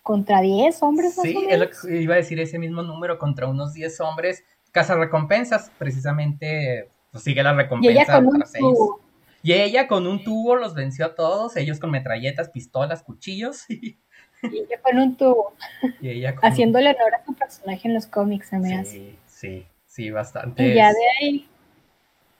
contra 0.09 0.41
10 0.41 0.81
hombres 0.81 1.15
más 1.17 1.23
sí, 1.23 1.35
o 1.37 1.41
menos. 1.41 1.83
iba 1.85 2.15
a 2.15 2.17
decir 2.17 2.39
ese 2.39 2.57
mismo 2.57 2.81
número 2.81 3.19
contra 3.19 3.45
unos 3.45 3.73
10 3.75 4.01
hombres. 4.01 4.43
Casa 4.71 4.95
recompensas, 4.95 5.71
precisamente, 5.77 6.89
sigue 7.15 7.43
la 7.43 7.53
recompensa 7.53 8.21
para 8.21 8.45
6. 8.45 8.63
Y 9.41 9.53
ella 9.53 9.87
con 9.87 10.05
un 10.05 10.23
tubo 10.23 10.55
los 10.55 10.73
venció 10.73 11.05
a 11.05 11.15
todos, 11.15 11.55
ellos 11.55 11.79
con 11.79 11.91
metralletas, 11.91 12.49
pistolas, 12.49 13.03
cuchillos. 13.03 13.69
Y 13.69 13.97
ella 14.41 14.81
con 14.81 14.97
un 14.97 15.15
tubo. 15.15 15.53
Y 16.01 16.09
ella 16.09 16.35
con... 16.35 16.49
Haciéndole 16.49 16.89
honor 16.91 17.15
a 17.15 17.25
su 17.25 17.33
personaje 17.33 17.87
en 17.87 17.93
los 17.93 18.07
cómics, 18.07 18.47
se 18.47 18.59
me 18.59 18.85
sí, 18.85 19.17
Sí, 19.27 19.65
sí, 19.85 20.11
bastante. 20.11 20.67
Y 20.67 20.75
ya 20.75 20.89
de 20.89 21.07
ahí, 21.19 21.47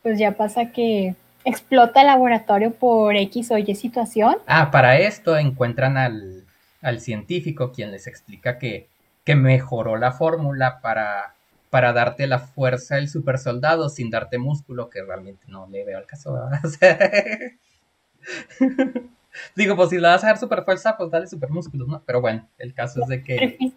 pues 0.04 0.20
ya 0.20 0.32
pasa 0.32 0.72
que 0.72 1.16
explota 1.46 2.02
el 2.02 2.08
laboratorio 2.08 2.72
por 2.72 3.16
X 3.16 3.52
o 3.52 3.58
Y 3.58 3.76
situación. 3.76 4.38
Ah, 4.48 4.72
para 4.72 4.98
esto 5.00 5.38
encuentran 5.38 5.98
al, 5.98 6.46
al 6.82 7.00
científico 7.00 7.72
quien 7.72 7.92
les 7.92 8.08
explica 8.08 8.58
que, 8.58 8.88
que 9.24 9.36
mejoró 9.36 9.98
la 9.98 10.12
fórmula 10.12 10.80
para 10.82 11.36
para 11.70 11.94
darte 11.94 12.28
la 12.28 12.40
fuerza 12.40 12.96
del 12.96 13.10
super 13.10 13.38
soldado 13.38 13.90
sin 13.90 14.10
darte 14.10 14.38
músculo, 14.38 14.90
que 14.90 15.04
realmente 15.04 15.46
no 15.48 15.68
le 15.68 15.86
veo 15.86 15.98
al 15.98 16.06
caso, 16.06 16.36
Digo, 19.56 19.76
pues 19.76 19.90
si 19.90 19.98
le 19.98 20.08
vas 20.08 20.24
a 20.24 20.28
dar 20.28 20.38
super 20.38 20.64
fuerza, 20.64 20.98
pues 20.98 21.12
dale 21.12 21.28
super 21.28 21.50
músculo, 21.50 21.86
¿no? 21.86 22.04
Pero 22.06 22.22
bueno, 22.22 22.48
el 22.58 22.74
caso 22.74 23.02
es 23.02 23.08
de 23.08 23.24
que... 23.24 23.58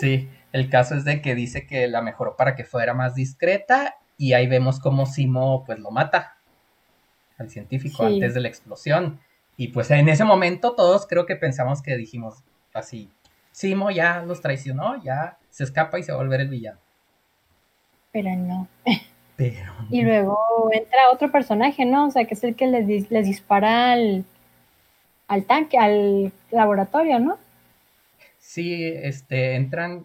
Sí, 0.00 0.30
el 0.52 0.70
caso 0.70 0.94
es 0.94 1.04
de 1.04 1.20
que 1.20 1.34
dice 1.34 1.66
que 1.66 1.88
la 1.88 2.00
mejoró 2.00 2.36
para 2.36 2.54
que 2.54 2.64
fuera 2.64 2.94
más 2.94 3.14
discreta 3.14 3.96
y 4.16 4.32
ahí 4.32 4.46
vemos 4.46 4.80
cómo 4.80 5.04
Simo 5.04 5.62
pues 5.64 5.78
lo 5.78 5.90
mata 5.90 6.38
al 7.36 7.50
científico 7.50 8.04
antes 8.04 8.32
de 8.32 8.40
la 8.40 8.48
explosión. 8.48 9.20
Y 9.58 9.68
pues 9.68 9.90
en 9.90 10.08
ese 10.08 10.24
momento 10.24 10.74
todos 10.74 11.06
creo 11.06 11.26
que 11.26 11.36
pensamos 11.36 11.82
que 11.82 11.98
dijimos 11.98 12.44
así, 12.72 13.10
Simo 13.52 13.90
ya 13.90 14.22
los 14.22 14.40
traicionó, 14.40 15.02
ya 15.02 15.38
se 15.50 15.64
escapa 15.64 15.98
y 15.98 16.02
se 16.02 16.12
va 16.12 16.18
a 16.18 16.22
volver 16.22 16.40
el 16.40 16.48
villano 16.48 16.78
pero 18.14 18.34
no. 18.36 18.68
Y 19.90 20.02
luego 20.02 20.38
entra 20.72 21.10
otro 21.12 21.28
personaje, 21.32 21.84
¿no? 21.84 22.06
O 22.06 22.10
sea, 22.12 22.24
que 22.24 22.34
es 22.34 22.44
el 22.44 22.54
que 22.54 22.68
les, 22.68 23.10
les 23.10 23.26
dispara 23.26 23.90
al, 23.90 24.24
al 25.26 25.44
tanque, 25.44 25.76
al 25.76 26.32
laboratorio, 26.52 27.18
¿no? 27.18 27.36
Sí, 28.38 28.84
este, 28.84 29.56
entran... 29.56 30.04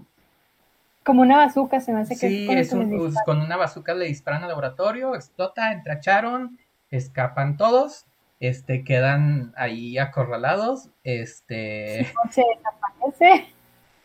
Como 1.03 1.21
una 1.21 1.37
bazuca, 1.37 1.79
se 1.79 1.93
me 1.93 2.01
hace 2.01 2.15
que 2.15 2.27
sí, 2.27 2.47
es, 2.49 2.73
pues, 2.73 3.15
con 3.23 3.39
una 3.39 3.55
bazuca 3.55 3.93
le 3.93 4.05
disparan 4.05 4.41
al 4.41 4.49
laboratorio, 4.49 5.13
explota, 5.13 5.73
entra 5.73 5.99
Charon, 5.99 6.57
escapan 6.89 7.55
todos, 7.55 8.07
este, 8.39 8.83
quedan 8.83 9.53
ahí 9.55 9.99
acorralados, 9.99 10.89
este... 11.03 12.11
se 12.31 12.43
desaparece. 12.55 13.53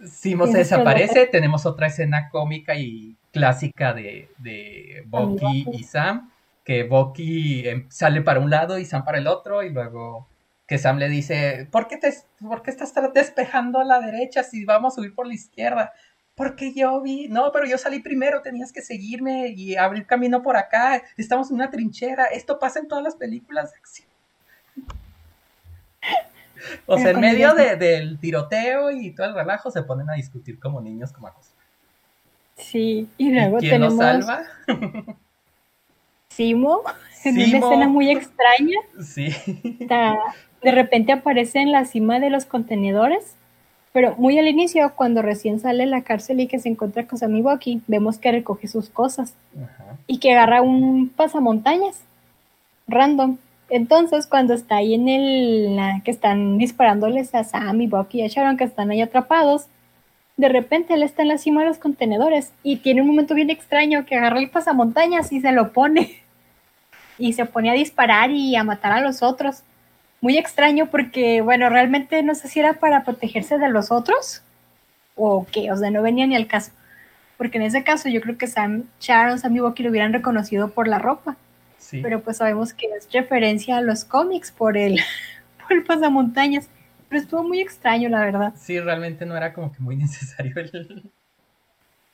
Simo 0.06 0.46
se 0.48 0.58
desaparece, 0.58 1.26
tenemos 1.26 1.64
otra 1.64 1.86
escena 1.86 2.28
cómica 2.28 2.74
y 2.74 3.16
clásica 3.34 3.92
de, 3.92 4.30
de 4.38 5.02
Bucky 5.06 5.66
y 5.72 5.82
Sam, 5.82 6.30
que 6.64 6.84
Bucky 6.84 7.68
em, 7.68 7.90
sale 7.90 8.22
para 8.22 8.38
un 8.38 8.48
lado 8.48 8.78
y 8.78 8.84
Sam 8.84 9.04
para 9.04 9.18
el 9.18 9.26
otro, 9.26 9.62
y 9.64 9.70
luego 9.70 10.28
que 10.66 10.78
Sam 10.78 10.98
le 10.98 11.08
dice, 11.08 11.68
¿por 11.70 11.88
qué, 11.88 11.98
te, 11.98 12.14
¿por 12.40 12.62
qué 12.62 12.70
estás 12.70 12.94
despejando 13.12 13.80
a 13.80 13.84
la 13.84 14.00
derecha 14.00 14.44
si 14.44 14.64
vamos 14.64 14.94
a 14.94 14.96
subir 14.96 15.14
por 15.14 15.26
la 15.26 15.34
izquierda? 15.34 15.92
Porque 16.36 16.72
yo 16.72 17.02
vi, 17.02 17.28
no, 17.28 17.50
pero 17.52 17.66
yo 17.66 17.76
salí 17.76 18.00
primero, 18.00 18.40
tenías 18.40 18.72
que 18.72 18.82
seguirme 18.82 19.48
y 19.48 19.76
abrir 19.76 20.06
camino 20.06 20.42
por 20.42 20.56
acá, 20.56 21.02
estamos 21.16 21.50
en 21.50 21.56
una 21.56 21.70
trinchera, 21.70 22.26
esto 22.26 22.58
pasa 22.58 22.78
en 22.78 22.88
todas 22.88 23.04
las 23.04 23.16
películas 23.16 23.72
de 23.72 23.78
acción. 23.78 24.08
O 26.86 26.96
sea, 26.96 27.10
en 27.10 27.20
medio 27.20 27.52
del 27.54 28.18
tiroteo 28.20 28.90
y 28.90 29.10
todo 29.10 29.26
el 29.26 29.34
relajo 29.34 29.70
se 29.70 29.82
ponen 29.82 30.08
a 30.08 30.14
discutir 30.14 30.58
como 30.60 30.80
niños 30.80 31.12
como 31.12 31.26
acoso. 31.26 31.53
Sí, 32.56 33.08
y 33.18 33.30
luego 33.30 33.58
quién 33.58 33.72
tenemos... 33.72 33.98
salva? 33.98 34.42
Simo, 36.28 36.82
en 37.24 37.34
una 37.34 37.58
escena 37.58 37.88
muy 37.88 38.10
extraña. 38.10 38.78
Sí. 39.02 39.28
de 40.62 40.70
repente 40.70 41.12
aparece 41.12 41.60
en 41.60 41.72
la 41.72 41.84
cima 41.84 42.20
de 42.20 42.30
los 42.30 42.44
contenedores, 42.44 43.34
pero 43.92 44.16
muy 44.16 44.38
al 44.38 44.48
inicio, 44.48 44.92
cuando 44.96 45.22
recién 45.22 45.60
sale 45.60 45.84
de 45.84 45.90
la 45.90 46.02
cárcel 46.02 46.40
y 46.40 46.48
que 46.48 46.58
se 46.58 46.68
encuentra 46.68 47.06
con 47.06 47.18
Sammy 47.18 47.42
Bucky, 47.42 47.82
vemos 47.86 48.18
que 48.18 48.32
recoge 48.32 48.66
sus 48.66 48.90
cosas 48.90 49.34
y 50.08 50.18
que 50.18 50.32
agarra 50.32 50.62
un 50.62 51.08
pasamontañas 51.08 52.00
random. 52.88 53.38
Entonces, 53.70 54.26
cuando 54.26 54.54
está 54.54 54.76
ahí 54.76 54.94
en 54.94 55.08
el 55.08 56.02
que 56.02 56.10
están 56.10 56.58
disparándoles 56.58 57.34
a 57.34 57.44
Sammy, 57.44 57.86
Bucky 57.86 58.20
y 58.20 58.24
a 58.24 58.26
Sharon, 58.26 58.56
que 58.56 58.64
están 58.64 58.90
ahí 58.90 59.00
atrapados, 59.00 59.66
de 60.36 60.48
repente 60.48 60.94
él 60.94 61.02
está 61.02 61.22
en 61.22 61.28
la 61.28 61.38
cima 61.38 61.62
de 61.62 61.68
los 61.68 61.78
contenedores 61.78 62.52
y 62.62 62.76
tiene 62.76 63.02
un 63.02 63.06
momento 63.06 63.34
bien 63.34 63.50
extraño 63.50 64.04
que 64.04 64.16
agarra 64.16 64.40
el 64.40 64.50
pasamontañas 64.50 65.30
y 65.32 65.40
se 65.40 65.52
lo 65.52 65.72
pone 65.72 66.22
y 67.18 67.34
se 67.34 67.46
pone 67.46 67.70
a 67.70 67.74
disparar 67.74 68.30
y 68.30 68.56
a 68.56 68.64
matar 68.64 68.92
a 68.92 69.00
los 69.00 69.22
otros. 69.22 69.62
Muy 70.20 70.38
extraño 70.38 70.86
porque, 70.86 71.42
bueno, 71.42 71.68
realmente 71.68 72.22
no 72.22 72.34
sé 72.34 72.48
si 72.48 72.58
era 72.58 72.74
para 72.74 73.04
protegerse 73.04 73.58
de 73.58 73.68
los 73.68 73.92
otros 73.92 74.42
o 75.16 75.46
qué, 75.52 75.70
o 75.70 75.76
sea, 75.76 75.90
no 75.90 76.02
venía 76.02 76.26
ni 76.26 76.34
al 76.34 76.46
caso. 76.46 76.72
Porque 77.36 77.58
en 77.58 77.64
ese 77.64 77.84
caso 77.84 78.08
yo 78.08 78.20
creo 78.20 78.38
que 78.38 78.46
Sam, 78.46 78.84
Sharon, 79.00 79.38
Sam 79.38 79.56
y 79.56 79.60
Bucky 79.60 79.82
lo 79.82 79.90
hubieran 79.90 80.12
reconocido 80.12 80.70
por 80.70 80.88
la 80.88 80.98
ropa. 80.98 81.36
Sí. 81.78 82.00
Pero 82.02 82.22
pues 82.22 82.38
sabemos 82.38 82.72
que 82.72 82.86
es 82.86 83.12
referencia 83.12 83.76
a 83.76 83.82
los 83.82 84.04
cómics 84.04 84.50
por 84.50 84.76
el, 84.76 84.98
por 85.62 85.76
el 85.76 85.84
pasamontañas 85.84 86.68
estuvo 87.10 87.42
muy 87.42 87.60
extraño, 87.60 88.08
la 88.08 88.20
verdad. 88.20 88.54
Sí, 88.56 88.78
realmente 88.80 89.26
no 89.26 89.36
era 89.36 89.52
como 89.52 89.72
que 89.72 89.80
muy 89.80 89.96
necesario 89.96 90.54
el, 90.56 91.10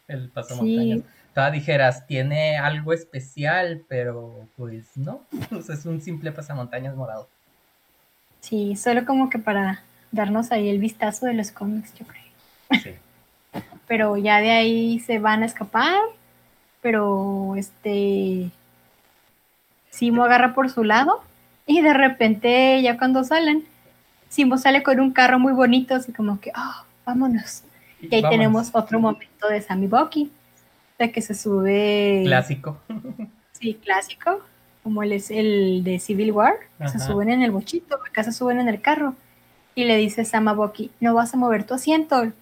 el 0.08 0.28
pasamontañas. 0.28 1.00
Sí. 1.00 1.52
dijeras, 1.52 2.06
tiene 2.06 2.58
algo 2.58 2.92
especial, 2.92 3.82
pero 3.88 4.48
pues 4.56 4.96
no, 4.96 5.22
es 5.50 5.86
un 5.86 6.00
simple 6.00 6.32
pasamontañas 6.32 6.94
morado. 6.96 7.28
Sí, 8.40 8.76
solo 8.76 9.04
como 9.04 9.30
que 9.30 9.38
para 9.38 9.82
darnos 10.12 10.50
ahí 10.50 10.68
el 10.68 10.78
vistazo 10.78 11.26
de 11.26 11.34
los 11.34 11.50
cómics, 11.50 11.92
yo 11.94 12.06
creo. 12.06 12.82
Sí. 12.82 12.94
pero 13.86 14.16
ya 14.16 14.40
de 14.40 14.50
ahí 14.50 15.00
se 15.00 15.18
van 15.18 15.42
a 15.42 15.46
escapar, 15.46 15.98
pero 16.80 17.54
este 17.56 18.50
Simo 19.90 20.24
agarra 20.24 20.54
por 20.54 20.70
su 20.70 20.84
lado 20.84 21.20
y 21.66 21.82
de 21.82 21.92
repente 21.92 22.80
ya 22.82 22.96
cuando 22.96 23.24
salen 23.24 23.64
Simo 24.30 24.58
sale 24.58 24.84
con 24.84 25.00
un 25.00 25.10
carro 25.10 25.40
muy 25.40 25.52
bonito, 25.52 25.96
así 25.96 26.12
como 26.12 26.40
que, 26.40 26.52
oh, 26.56 26.84
vámonos. 27.04 27.64
Y 28.00 28.14
ahí 28.14 28.22
tenemos 28.22 28.70
otro 28.72 29.00
momento 29.00 29.48
de 29.48 29.60
Sammy 29.60 29.88
Bucky, 29.88 30.30
de 31.00 31.10
que 31.10 31.20
se 31.20 31.34
sube. 31.34 32.22
Clásico. 32.24 32.80
Sí, 33.52 33.74
clásico, 33.74 34.40
como 34.84 35.02
es 35.02 35.32
el 35.32 35.82
de 35.82 35.98
Civil 35.98 36.30
War. 36.30 36.54
Se 36.86 37.00
suben 37.00 37.28
en 37.28 37.42
el 37.42 37.50
bochito, 37.50 37.96
acá 37.96 38.22
se 38.22 38.32
suben 38.32 38.60
en 38.60 38.68
el 38.68 38.80
carro. 38.80 39.16
Y 39.74 39.84
le 39.84 39.96
dice 39.96 40.24
Sam 40.24 40.46
a 40.46 40.52
Bucky, 40.52 40.92
¿no 41.00 41.12
vas 41.12 41.34
a 41.34 41.36
mover 41.36 41.64
tu 41.64 41.74
asiento? 41.74 42.32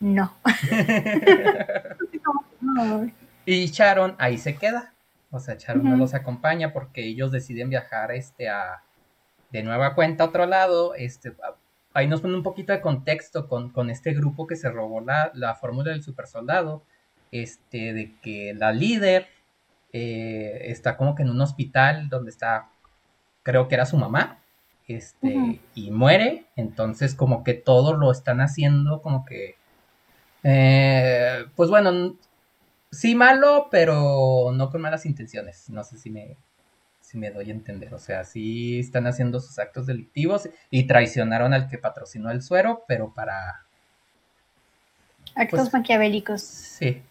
No. 0.00 0.32
y 3.46 3.66
Sharon 3.66 4.16
ahí 4.18 4.38
se 4.38 4.56
queda. 4.56 4.94
O 5.30 5.40
sea, 5.40 5.56
Sharon 5.58 5.84
no 5.84 5.96
los 5.96 6.14
acompaña 6.14 6.72
porque 6.72 7.04
ellos 7.04 7.30
deciden 7.30 7.68
viajar 7.68 8.12
este 8.12 8.48
a 8.48 8.82
de 9.54 9.62
nueva 9.62 9.94
cuenta 9.94 10.24
a 10.24 10.26
otro 10.26 10.46
lado, 10.46 10.96
este, 10.96 11.32
ahí 11.92 12.08
nos 12.08 12.20
pone 12.20 12.34
un 12.34 12.42
poquito 12.42 12.72
de 12.72 12.80
contexto 12.80 13.48
con, 13.48 13.70
con 13.70 13.88
este 13.88 14.12
grupo 14.12 14.48
que 14.48 14.56
se 14.56 14.68
robó 14.68 15.00
la, 15.00 15.30
la 15.32 15.54
fórmula 15.54 15.92
del 15.92 16.02
super 16.02 16.26
soldado, 16.26 16.82
este, 17.30 17.92
de 17.92 18.16
que 18.20 18.52
la 18.52 18.72
líder 18.72 19.28
eh, 19.92 20.62
está 20.64 20.96
como 20.96 21.14
que 21.14 21.22
en 21.22 21.30
un 21.30 21.40
hospital 21.40 22.08
donde 22.08 22.30
está, 22.30 22.68
creo 23.44 23.68
que 23.68 23.76
era 23.76 23.86
su 23.86 23.96
mamá, 23.96 24.40
este, 24.88 25.60
y 25.76 25.92
muere, 25.92 26.46
entonces 26.56 27.14
como 27.14 27.44
que 27.44 27.54
todo 27.54 27.94
lo 27.94 28.10
están 28.10 28.40
haciendo 28.40 29.02
como 29.02 29.24
que, 29.24 29.54
eh, 30.42 31.46
pues 31.54 31.70
bueno, 31.70 32.16
sí 32.90 33.14
malo, 33.14 33.68
pero 33.70 34.50
no 34.52 34.68
con 34.70 34.80
malas 34.80 35.06
intenciones, 35.06 35.70
no 35.70 35.84
sé 35.84 35.96
si 35.96 36.10
me, 36.10 36.38
me 37.14 37.30
doy 37.30 37.50
a 37.50 37.54
entender. 37.54 37.94
O 37.94 37.98
sea, 37.98 38.24
sí 38.24 38.78
están 38.78 39.06
haciendo 39.06 39.40
sus 39.40 39.58
actos 39.58 39.86
delictivos 39.86 40.48
y 40.70 40.86
traicionaron 40.86 41.52
al 41.52 41.68
que 41.68 41.78
patrocinó 41.78 42.30
el 42.30 42.42
suero, 42.42 42.84
pero 42.86 43.12
para... 43.12 43.64
Actos 45.34 45.60
pues, 45.60 45.72
maquiavélicos. 45.72 46.40
Sí. 46.42 47.02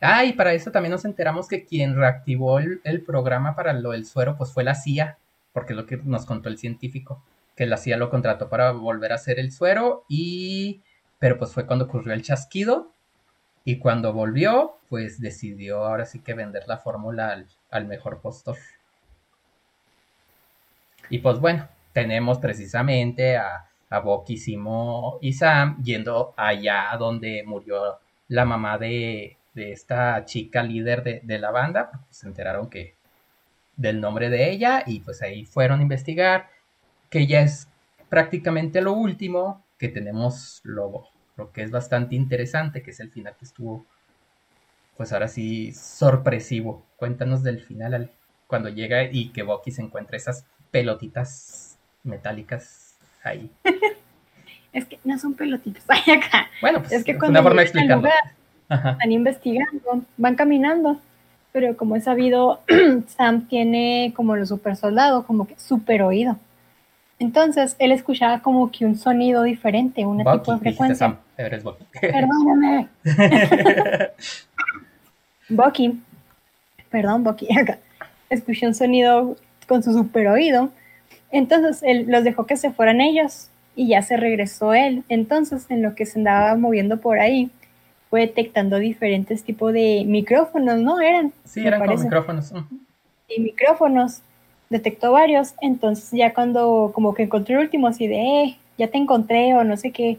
Ah, 0.00 0.24
y 0.24 0.32
para 0.32 0.52
eso 0.52 0.72
también 0.72 0.90
nos 0.90 1.04
enteramos 1.04 1.46
que 1.46 1.64
quien 1.64 1.96
reactivó 1.96 2.58
el, 2.58 3.02
programa 3.06 3.54
para 3.54 3.72
lo 3.72 3.92
del 3.92 4.04
suero, 4.04 4.36
pues 4.36 4.52
fue 4.52 4.64
la 4.64 4.74
CIA, 4.74 5.16
porque 5.52 5.74
es 5.74 5.76
lo 5.76 5.86
que 5.86 5.96
nos 5.98 6.26
contó 6.26 6.48
el 6.48 6.58
científico, 6.58 7.22
que 7.54 7.66
la 7.66 7.76
CIA 7.76 7.98
lo 7.98 8.10
contrató 8.10 8.48
para 8.48 8.72
volver 8.72 9.12
a 9.12 9.16
hacer 9.16 9.38
el 9.38 9.52
suero 9.52 10.04
y... 10.08 10.82
Pero 11.20 11.38
pues 11.38 11.52
fue 11.52 11.66
cuando 11.66 11.84
ocurrió 11.84 12.12
el 12.14 12.22
chasquido 12.22 12.90
y 13.64 13.78
cuando 13.78 14.12
volvió, 14.12 14.78
pues 14.88 15.20
decidió 15.20 15.84
ahora 15.84 16.04
sí 16.04 16.18
que 16.18 16.34
vender 16.34 16.64
la 16.66 16.78
fórmula 16.78 17.30
al, 17.30 17.46
al 17.70 17.86
mejor 17.86 18.20
postor. 18.20 18.56
Y 21.10 21.18
pues 21.18 21.38
bueno, 21.40 21.68
tenemos 21.92 22.38
precisamente 22.38 23.36
a, 23.36 23.68
a 23.90 24.02
y 25.20 25.32
Sam 25.32 25.82
yendo 25.82 26.32
allá 26.36 26.96
donde 26.98 27.42
murió 27.44 27.98
la 28.28 28.44
mamá 28.46 28.78
de, 28.78 29.36
esta 29.54 30.24
chica 30.24 30.62
líder 30.62 31.22
de, 31.22 31.38
la 31.38 31.50
banda, 31.50 31.90
se 32.08 32.26
enteraron 32.26 32.70
que 32.70 32.94
del 33.76 34.00
nombre 34.00 34.30
de 34.30 34.50
ella 34.50 34.82
y 34.86 35.00
pues 35.00 35.20
ahí 35.20 35.44
fueron 35.44 35.80
a 35.80 35.82
investigar, 35.82 36.48
que 37.10 37.26
ya 37.26 37.42
es 37.42 37.68
prácticamente 38.08 38.80
lo 38.80 38.94
último, 38.94 39.62
que 39.78 39.88
tenemos 39.88 40.60
lo, 40.64 41.08
lo 41.36 41.52
que 41.52 41.62
es 41.62 41.70
bastante 41.70 42.14
interesante, 42.14 42.82
que 42.82 42.92
es 42.92 43.00
el 43.00 43.10
final 43.10 43.36
que 43.38 43.44
estuvo, 43.44 43.84
pues 44.96 45.12
ahora 45.12 45.28
sí, 45.28 45.72
sorpresivo. 45.72 46.86
Cuéntanos 46.96 47.42
del 47.42 47.60
final 47.60 48.10
cuando 48.46 48.70
llega 48.70 49.04
y 49.04 49.30
que 49.30 49.42
Bucky 49.42 49.70
se 49.70 49.82
encuentra 49.82 50.16
esas 50.16 50.46
pelotitas 50.72 51.78
metálicas 52.02 52.96
ahí. 53.22 53.48
es 54.72 54.86
que 54.86 54.98
no 55.04 55.16
son 55.18 55.34
pelotitas, 55.34 55.84
acá. 55.88 56.48
Bueno, 56.60 56.80
pues 56.80 56.92
es 56.92 57.04
que 57.04 57.16
cuando 57.16 57.38
una 57.38 57.42
forma 57.42 57.62
de 57.62 57.68
explicarlo. 57.68 58.08
están 58.68 59.12
investigando, 59.12 60.02
van 60.16 60.34
caminando, 60.34 60.98
pero 61.52 61.76
como 61.76 61.94
es 61.94 62.04
sabido, 62.04 62.62
Sam 63.06 63.46
tiene 63.46 64.12
como 64.16 64.34
los 64.34 64.48
super 64.48 64.74
soldados, 64.74 65.24
como 65.26 65.46
que 65.46 65.56
super 65.58 66.02
oído. 66.02 66.36
Entonces, 67.18 67.76
él 67.78 67.92
escuchaba 67.92 68.40
como 68.40 68.72
que 68.72 68.84
un 68.84 68.96
sonido 68.96 69.44
diferente, 69.44 70.04
un 70.04 70.18
tipo 70.18 70.54
de 70.54 70.58
frecuencia. 70.58 70.96
Sam, 70.96 71.18
eres 71.36 71.62
Bucky. 71.62 71.84
Perdóname. 72.00 72.88
Bucky, 75.48 76.00
perdón, 76.90 77.22
Bucky, 77.22 77.46
acá. 77.56 77.78
Escuché 78.30 78.66
un 78.66 78.74
sonido 78.74 79.36
con 79.72 79.82
su 79.82 79.94
super 79.94 80.28
oído. 80.28 80.68
Entonces, 81.30 81.82
él 81.82 82.04
los 82.06 82.24
dejó 82.24 82.44
que 82.44 82.58
se 82.58 82.72
fueran 82.72 83.00
ellos 83.00 83.48
y 83.74 83.88
ya 83.88 84.02
se 84.02 84.18
regresó 84.18 84.74
él. 84.74 85.02
Entonces, 85.08 85.64
en 85.70 85.80
lo 85.80 85.94
que 85.94 86.04
se 86.04 86.18
andaba 86.18 86.54
moviendo 86.56 87.00
por 87.00 87.18
ahí, 87.18 87.50
fue 88.10 88.20
detectando 88.20 88.78
diferentes 88.78 89.42
tipos 89.42 89.72
de 89.72 90.04
micrófonos, 90.06 90.78
¿no? 90.78 91.00
Eran. 91.00 91.32
Sí, 91.44 91.66
eran 91.66 91.80
como 91.80 91.96
micrófonos. 91.96 92.52
Y 93.28 93.40
micrófonos, 93.40 94.20
detectó 94.68 95.12
varios. 95.12 95.54
Entonces, 95.62 96.10
ya 96.12 96.34
cuando 96.34 96.92
como 96.94 97.14
que 97.14 97.22
encontró 97.22 97.56
el 97.56 97.64
último, 97.64 97.86
así 97.86 98.06
de, 98.06 98.16
eh, 98.16 98.58
ya 98.76 98.88
te 98.88 98.98
encontré 98.98 99.54
o 99.54 99.64
no 99.64 99.78
sé 99.78 99.90
qué, 99.90 100.18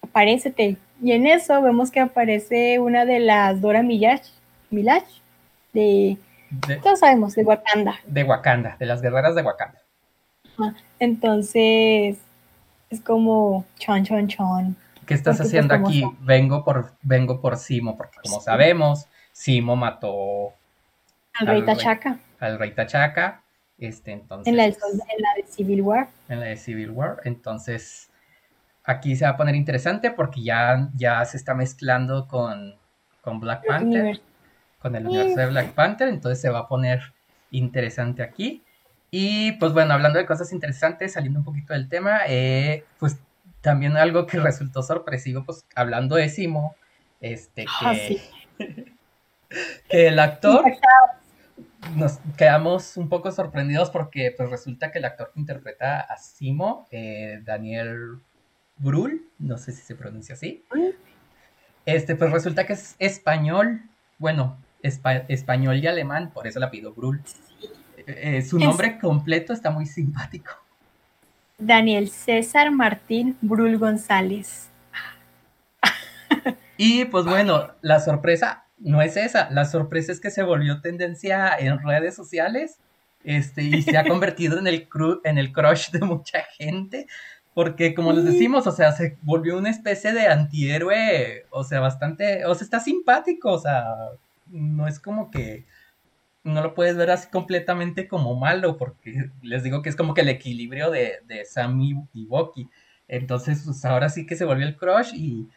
aparécete. 0.00 0.76
Y 1.02 1.10
en 1.10 1.26
eso 1.26 1.60
vemos 1.60 1.90
que 1.90 1.98
aparece 1.98 2.78
una 2.78 3.04
de 3.04 3.18
las 3.18 3.60
Dora 3.60 3.82
Milash, 3.82 4.28
Milash 4.70 5.18
de, 5.72 6.18
de, 6.50 6.76
todos 6.76 7.00
sabemos, 7.00 7.34
de 7.34 7.42
Wakanda. 7.42 7.96
De 8.06 8.24
Wakanda, 8.24 8.76
de 8.78 8.86
las 8.86 9.02
guerreras 9.02 9.34
de 9.34 9.42
Wakanda. 9.42 9.80
Entonces, 10.98 12.18
es 12.90 13.00
como 13.00 13.64
chon, 13.78 14.04
chon, 14.04 14.28
chon. 14.28 14.76
¿Qué 15.06 15.14
estás 15.14 15.40
haciendo 15.40 15.74
aquí? 15.74 16.04
Vengo 16.20 16.64
por, 16.64 16.92
vengo 17.02 17.40
por 17.40 17.56
Simo, 17.56 17.96
porque 17.96 18.18
como 18.22 18.40
sabemos, 18.40 19.06
Simo 19.32 19.76
mató 19.76 20.54
al, 21.34 21.46
rey 21.46 21.64
Tachaca. 21.64 22.18
al 22.40 22.58
rey 22.58 22.72
Tachaca. 22.72 23.42
Este, 23.78 24.12
entonces, 24.12 24.50
en, 24.50 24.56
la, 24.56 24.64
de 24.64 25.44
Civil 25.48 25.82
War. 25.82 26.08
En 26.28 26.40
la 26.40 26.46
de 26.46 26.56
Civil 26.56 26.90
War. 26.90 27.18
Entonces, 27.24 28.10
aquí 28.84 29.16
se 29.16 29.26
va 29.26 29.32
a 29.32 29.36
poner 29.36 29.54
interesante 29.54 30.10
porque 30.10 30.42
ya, 30.42 30.88
ya 30.94 31.24
se 31.24 31.36
está 31.36 31.54
mezclando 31.54 32.26
con, 32.26 32.74
con 33.20 33.38
Black 33.38 33.66
Panther. 33.66 34.20
Con 34.86 34.94
el 34.94 35.04
universo 35.04 35.40
de 35.40 35.46
Black 35.46 35.72
Panther. 35.72 36.06
Entonces 36.06 36.40
se 36.40 36.48
va 36.48 36.60
a 36.60 36.68
poner 36.68 37.12
interesante 37.50 38.22
aquí. 38.22 38.62
Y 39.10 39.50
pues 39.58 39.72
bueno, 39.72 39.94
hablando 39.94 40.20
de 40.20 40.26
cosas 40.26 40.52
interesantes, 40.52 41.14
saliendo 41.14 41.40
un 41.40 41.44
poquito 41.44 41.72
del 41.72 41.88
tema, 41.88 42.20
eh, 42.28 42.84
pues 43.00 43.18
también 43.62 43.96
algo 43.96 44.28
que 44.28 44.38
resultó 44.38 44.84
sorpresivo, 44.84 45.42
pues 45.44 45.66
hablando 45.74 46.14
de 46.14 46.28
Simo, 46.28 46.76
este 47.20 47.66
ah, 47.80 47.94
que, 47.94 48.22
que 49.88 50.06
el 50.06 50.20
actor 50.20 50.64
nos 51.96 52.18
quedamos 52.36 52.96
un 52.96 53.08
poco 53.08 53.32
sorprendidos 53.32 53.90
porque 53.90 54.32
pues 54.36 54.50
resulta 54.50 54.92
que 54.92 55.00
el 55.00 55.04
actor 55.04 55.32
que 55.34 55.40
interpreta 55.40 55.98
a 55.98 56.16
Simo, 56.16 56.86
eh, 56.92 57.40
Daniel 57.44 58.20
Brühl, 58.76 59.26
no 59.40 59.58
sé 59.58 59.72
si 59.72 59.82
se 59.82 59.96
pronuncia 59.96 60.36
así, 60.36 60.64
este 61.86 62.14
pues 62.14 62.30
resulta 62.30 62.66
que 62.66 62.74
es 62.74 62.94
español, 63.00 63.82
bueno, 64.18 64.56
español 64.82 65.76
y 65.76 65.86
alemán, 65.86 66.30
por 66.32 66.46
eso 66.46 66.60
la 66.60 66.70
pido 66.70 66.92
Brühl. 66.92 67.20
Eh, 68.06 68.42
su 68.42 68.58
nombre 68.58 68.98
completo 68.98 69.52
está 69.52 69.70
muy 69.70 69.86
simpático. 69.86 70.52
Daniel 71.58 72.10
César 72.10 72.70
Martín 72.70 73.36
Brul 73.40 73.78
González. 73.78 74.70
Y 76.78 77.06
pues 77.06 77.24
bueno, 77.24 77.70
la 77.80 78.00
sorpresa 78.00 78.66
no 78.78 79.00
es 79.00 79.16
esa, 79.16 79.48
la 79.50 79.64
sorpresa 79.64 80.12
es 80.12 80.20
que 80.20 80.30
se 80.30 80.42
volvió 80.42 80.82
tendencia 80.82 81.56
en 81.58 81.78
redes 81.82 82.14
sociales 82.14 82.78
este, 83.24 83.62
y 83.62 83.80
se 83.80 83.96
ha 83.96 84.04
convertido 84.08 84.58
en 84.58 84.66
el, 84.66 84.86
en 85.24 85.38
el 85.38 85.52
crush 85.52 85.90
de 85.90 86.00
mucha 86.00 86.42
gente, 86.58 87.06
porque 87.54 87.94
como 87.94 88.12
les 88.12 88.24
decimos, 88.24 88.66
o 88.66 88.72
sea, 88.72 88.92
se 88.92 89.16
volvió 89.22 89.56
una 89.56 89.70
especie 89.70 90.12
de 90.12 90.26
antihéroe, 90.26 91.46
o 91.48 91.64
sea, 91.64 91.80
bastante, 91.80 92.44
o 92.44 92.54
sea, 92.54 92.64
está 92.66 92.80
simpático, 92.80 93.52
o 93.52 93.58
sea, 93.58 93.86
no 94.50 94.86
es 94.86 95.00
como 95.00 95.30
que 95.30 95.66
no 96.44 96.62
lo 96.62 96.74
puedes 96.74 96.96
ver 96.96 97.10
así 97.10 97.28
completamente 97.28 98.06
como 98.06 98.36
malo, 98.36 98.76
porque 98.76 99.30
les 99.42 99.64
digo 99.64 99.82
que 99.82 99.88
es 99.88 99.96
como 99.96 100.14
que 100.14 100.20
el 100.20 100.28
equilibrio 100.28 100.90
de, 100.90 101.18
de 101.26 101.44
Sam 101.44 101.80
y, 101.80 102.26
Bucky. 102.26 102.68
Entonces, 103.08 103.62
pues 103.64 103.84
ahora 103.84 104.08
sí 104.08 104.26
que 104.26 104.36
se 104.36 104.44
volvió 104.44 104.66
el 104.66 104.76
crush 104.76 105.12
y, 105.14 105.48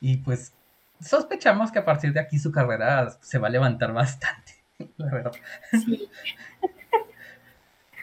y 0.00 0.18
pues 0.18 0.52
sospechamos 1.00 1.72
que 1.72 1.78
a 1.78 1.84
partir 1.84 2.12
de 2.12 2.20
aquí 2.20 2.38
su 2.38 2.52
carrera 2.52 3.10
se 3.20 3.38
va 3.38 3.48
a 3.48 3.50
levantar 3.50 3.92
bastante, 3.92 4.52
la 4.96 5.10
verdad. 5.10 5.32
Sí. 5.70 6.08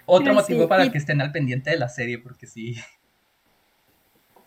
Otro 0.06 0.34
motivo 0.34 0.68
para 0.68 0.92
que 0.92 0.98
estén 0.98 1.22
al 1.22 1.32
pendiente 1.32 1.70
de 1.70 1.78
la 1.78 1.90
serie, 1.90 2.18
porque 2.18 2.48
sí. 2.48 2.76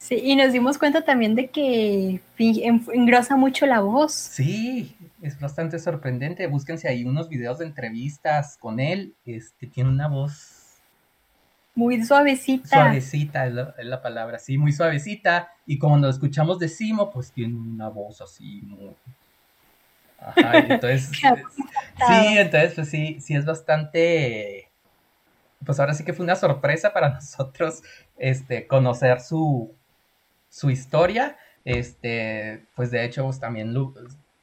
Sí, 0.05 0.21
y 0.23 0.37
nos 0.37 0.53
dimos 0.53 0.77
cuenta 0.77 1.01
también 1.01 1.35
de 1.35 1.49
que 1.49 2.21
engrosa 2.38 3.37
mucho 3.37 3.64
la 3.64 3.81
voz. 3.81 4.12
Sí, 4.12 4.95
es 5.23 5.40
bastante 5.40 5.79
sorprendente. 5.79 6.47
Búsquense 6.47 6.88
ahí 6.88 7.07
unos 7.07 7.31
videos 7.31 7.57
de 7.57 7.64
entrevistas 7.64 8.59
con 8.59 8.81
él. 8.81 9.14
Este 9.25 9.67
tiene 9.67 9.88
una 9.88 10.09
voz 10.09 10.75
muy 11.75 12.05
suavecita. 12.05 12.69
Suavecita 12.69 13.47
es 13.47 13.55
la, 13.55 14.03
palabra, 14.03 14.38
sí, 14.38 14.59
muy 14.59 14.73
suavecita. 14.73 15.49
Y 15.64 15.79
como 15.79 15.97
lo 15.97 16.11
escuchamos 16.11 16.59
de 16.59 16.69
Simo, 16.69 17.11
pues 17.11 17.33
tiene 17.33 17.57
una 17.57 17.88
voz 17.88 18.21
así 18.21 18.61
muy. 18.61 18.90
Ajá, 20.19 20.59
entonces. 20.59 21.12
sí, 22.09 22.37
entonces, 22.37 22.75
pues 22.75 22.90
sí, 22.90 23.21
sí 23.23 23.35
es 23.35 23.47
bastante. 23.47 24.69
Pues 25.64 25.81
ahora 25.81 25.95
sí 25.95 26.05
que 26.05 26.12
fue 26.12 26.25
una 26.25 26.37
sorpresa 26.37 26.93
para 26.93 27.09
nosotros 27.14 27.83
este, 28.19 28.67
conocer 28.67 29.23
su, 29.23 29.75
su 30.55 30.71
historia. 30.71 31.37
Este, 31.64 32.67
pues 32.77 32.90
de 32.90 33.05
hecho, 33.05 33.25
pues 33.25 33.40
también 33.40 33.75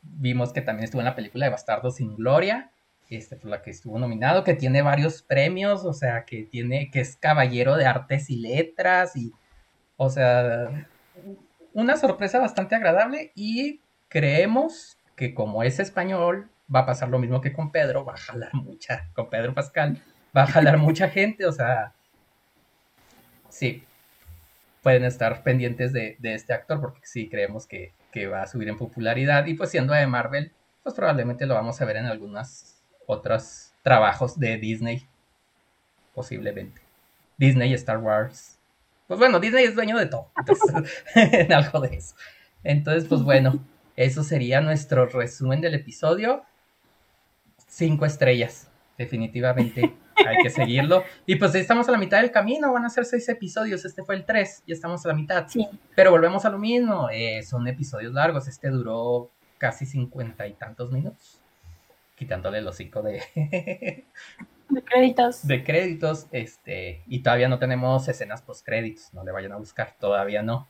vimos 0.01 0.51
que 0.51 0.61
también 0.61 0.83
estuvo 0.83 1.01
en 1.01 1.05
la 1.05 1.15
película 1.15 1.45
de 1.45 1.51
Bastardo 1.51 1.91
sin 1.91 2.15
Gloria, 2.15 2.71
este, 3.09 3.35
por 3.37 3.49
la 3.49 3.61
que 3.61 3.71
estuvo 3.71 3.97
nominado, 3.97 4.43
que 4.43 4.53
tiene 4.53 4.81
varios 4.81 5.21
premios, 5.21 5.85
o 5.85 5.93
sea, 5.93 6.25
que 6.25 6.43
tiene, 6.43 6.89
que 6.91 6.99
es 7.01 7.15
caballero 7.15 7.75
de 7.77 7.85
artes 7.85 8.29
y 8.29 8.37
letras, 8.37 9.15
y, 9.15 9.31
o 9.97 10.09
sea, 10.09 10.87
una 11.73 11.97
sorpresa 11.97 12.39
bastante 12.39 12.75
agradable, 12.75 13.31
y 13.35 13.79
creemos 14.09 14.97
que 15.15 15.33
como 15.33 15.63
es 15.63 15.79
español, 15.79 16.49
va 16.73 16.81
a 16.81 16.85
pasar 16.85 17.09
lo 17.09 17.19
mismo 17.19 17.41
que 17.41 17.53
con 17.53 17.71
Pedro, 17.71 18.03
va 18.03 18.13
a 18.13 18.17
jalar 18.17 18.53
mucha, 18.53 19.09
con 19.13 19.29
Pedro 19.29 19.53
Pascal, 19.53 20.01
va 20.35 20.43
a 20.43 20.47
jalar 20.47 20.77
mucha 20.77 21.09
gente, 21.09 21.45
o 21.45 21.51
sea, 21.51 21.93
sí, 23.49 23.83
pueden 24.81 25.03
estar 25.03 25.43
pendientes 25.43 25.93
de, 25.93 26.17
este 26.21 26.53
actor, 26.53 26.81
porque 26.81 27.01
sí 27.03 27.29
creemos 27.29 27.67
que, 27.67 27.93
va 28.27 28.41
a 28.41 28.47
subir 28.47 28.67
en 28.67 28.77
popularidad 28.77 29.45
y 29.45 29.53
pues 29.53 29.69
siendo 29.69 29.93
de 29.93 30.05
Marvel, 30.05 30.51
pues 30.83 30.95
probablemente 30.95 31.45
lo 31.45 31.53
vamos 31.53 31.79
a 31.81 31.85
ver 31.85 31.95
en 31.97 32.05
algunos 32.05 32.75
otros 33.05 33.71
trabajos 33.83 34.37
de 34.39 34.57
Disney, 34.57 35.07
posiblemente. 36.13 36.81
Disney, 37.37 37.73
Star 37.73 37.99
Wars. 37.99 38.59
Pues 39.07 39.19
bueno, 39.19 39.39
Disney 39.39 39.65
es 39.65 39.75
dueño 39.75 39.97
de 39.97 40.07
todo, 40.07 40.29
en 41.15 41.53
algo 41.53 41.79
de 41.79 41.95
eso. 41.95 42.15
Entonces, 42.63 43.07
pues 43.07 43.23
bueno, 43.23 43.59
eso 43.95 44.23
sería 44.23 44.61
nuestro 44.61 45.05
resumen 45.05 45.61
del 45.61 45.75
episodio. 45.75 46.43
Cinco 47.67 48.05
estrellas, 48.05 48.69
definitivamente 48.97 49.93
hay 50.27 50.37
que 50.43 50.49
seguirlo. 50.49 51.03
Y 51.25 51.35
pues 51.35 51.53
estamos 51.55 51.87
a 51.89 51.91
la 51.91 51.97
mitad 51.97 52.21
del 52.21 52.31
camino, 52.31 52.71
van 52.71 52.85
a 52.85 52.89
ser 52.89 53.05
seis 53.05 53.27
episodios, 53.29 53.85
este 53.85 54.03
fue 54.03 54.15
el 54.15 54.25
tres, 54.25 54.63
y 54.65 54.73
estamos 54.73 55.05
a 55.05 55.09
la 55.09 55.13
mitad. 55.13 55.47
Sí. 55.47 55.67
Pero 55.95 56.11
volvemos 56.11 56.45
a 56.45 56.49
lo 56.49 56.57
mismo, 56.57 57.09
eh, 57.11 57.43
son 57.43 57.67
episodios 57.67 58.13
largos, 58.13 58.47
este 58.47 58.69
duró 58.69 59.29
casi 59.57 59.85
cincuenta 59.85 60.47
y 60.47 60.53
tantos 60.53 60.91
minutos, 60.91 61.39
quitándole 62.15 62.61
los 62.61 62.75
cinco 62.75 63.01
de... 63.01 63.21
De 64.71 64.81
créditos. 64.83 65.45
De 65.45 65.63
créditos, 65.65 66.27
este, 66.31 67.03
y 67.05 67.19
todavía 67.19 67.49
no 67.49 67.59
tenemos 67.59 68.07
escenas 68.07 68.41
post 68.41 68.65
créditos, 68.65 69.13
no 69.13 69.23
le 69.25 69.33
vayan 69.33 69.51
a 69.51 69.57
buscar, 69.57 69.95
todavía 69.99 70.43
no. 70.43 70.67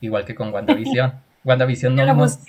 Igual 0.00 0.24
que 0.24 0.34
con 0.34 0.52
WandaVision. 0.52 1.22
WandaVision 1.44 1.94
no 1.94 2.14
nos... 2.14 2.40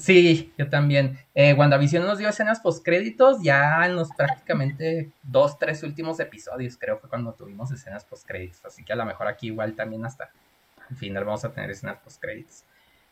Sí, 0.00 0.52
yo 0.56 0.68
también. 0.68 1.18
Eh, 1.34 1.52
WandaVision 1.52 2.04
nos 2.04 2.18
dio 2.18 2.28
escenas 2.28 2.60
post 2.60 2.84
créditos 2.84 3.42
ya 3.42 3.84
en 3.84 3.96
los 3.96 4.08
prácticamente 4.16 5.10
dos, 5.22 5.58
tres 5.58 5.82
últimos 5.82 6.18
episodios, 6.20 6.78
creo 6.78 6.98
fue 6.98 7.10
cuando 7.10 7.34
tuvimos 7.34 7.70
escenas 7.70 8.04
post 8.04 8.26
créditos. 8.26 8.64
Así 8.64 8.82
que 8.82 8.94
a 8.94 8.96
lo 8.96 9.04
mejor 9.04 9.28
aquí 9.28 9.48
igual 9.48 9.74
también 9.74 10.04
hasta 10.06 10.30
al 10.88 10.96
final 10.96 11.24
vamos 11.24 11.44
a 11.44 11.52
tener 11.52 11.70
escenas 11.70 11.98
post 11.98 12.20
créditos. 12.20 12.64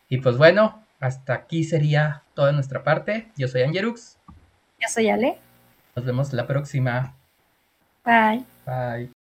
Y 0.08 0.18
pues 0.18 0.38
bueno, 0.38 0.82
hasta 0.98 1.34
aquí 1.34 1.62
sería 1.62 2.22
toda 2.34 2.52
nuestra 2.52 2.82
parte. 2.82 3.28
Yo 3.36 3.48
soy 3.48 3.62
Angerux. 3.62 4.16
Yo 4.80 4.88
soy 4.88 5.10
Ale. 5.10 5.38
Nos 5.94 6.06
vemos 6.06 6.32
la 6.32 6.46
próxima. 6.46 7.14
Bye. 8.04 8.44
Bye. 8.64 9.17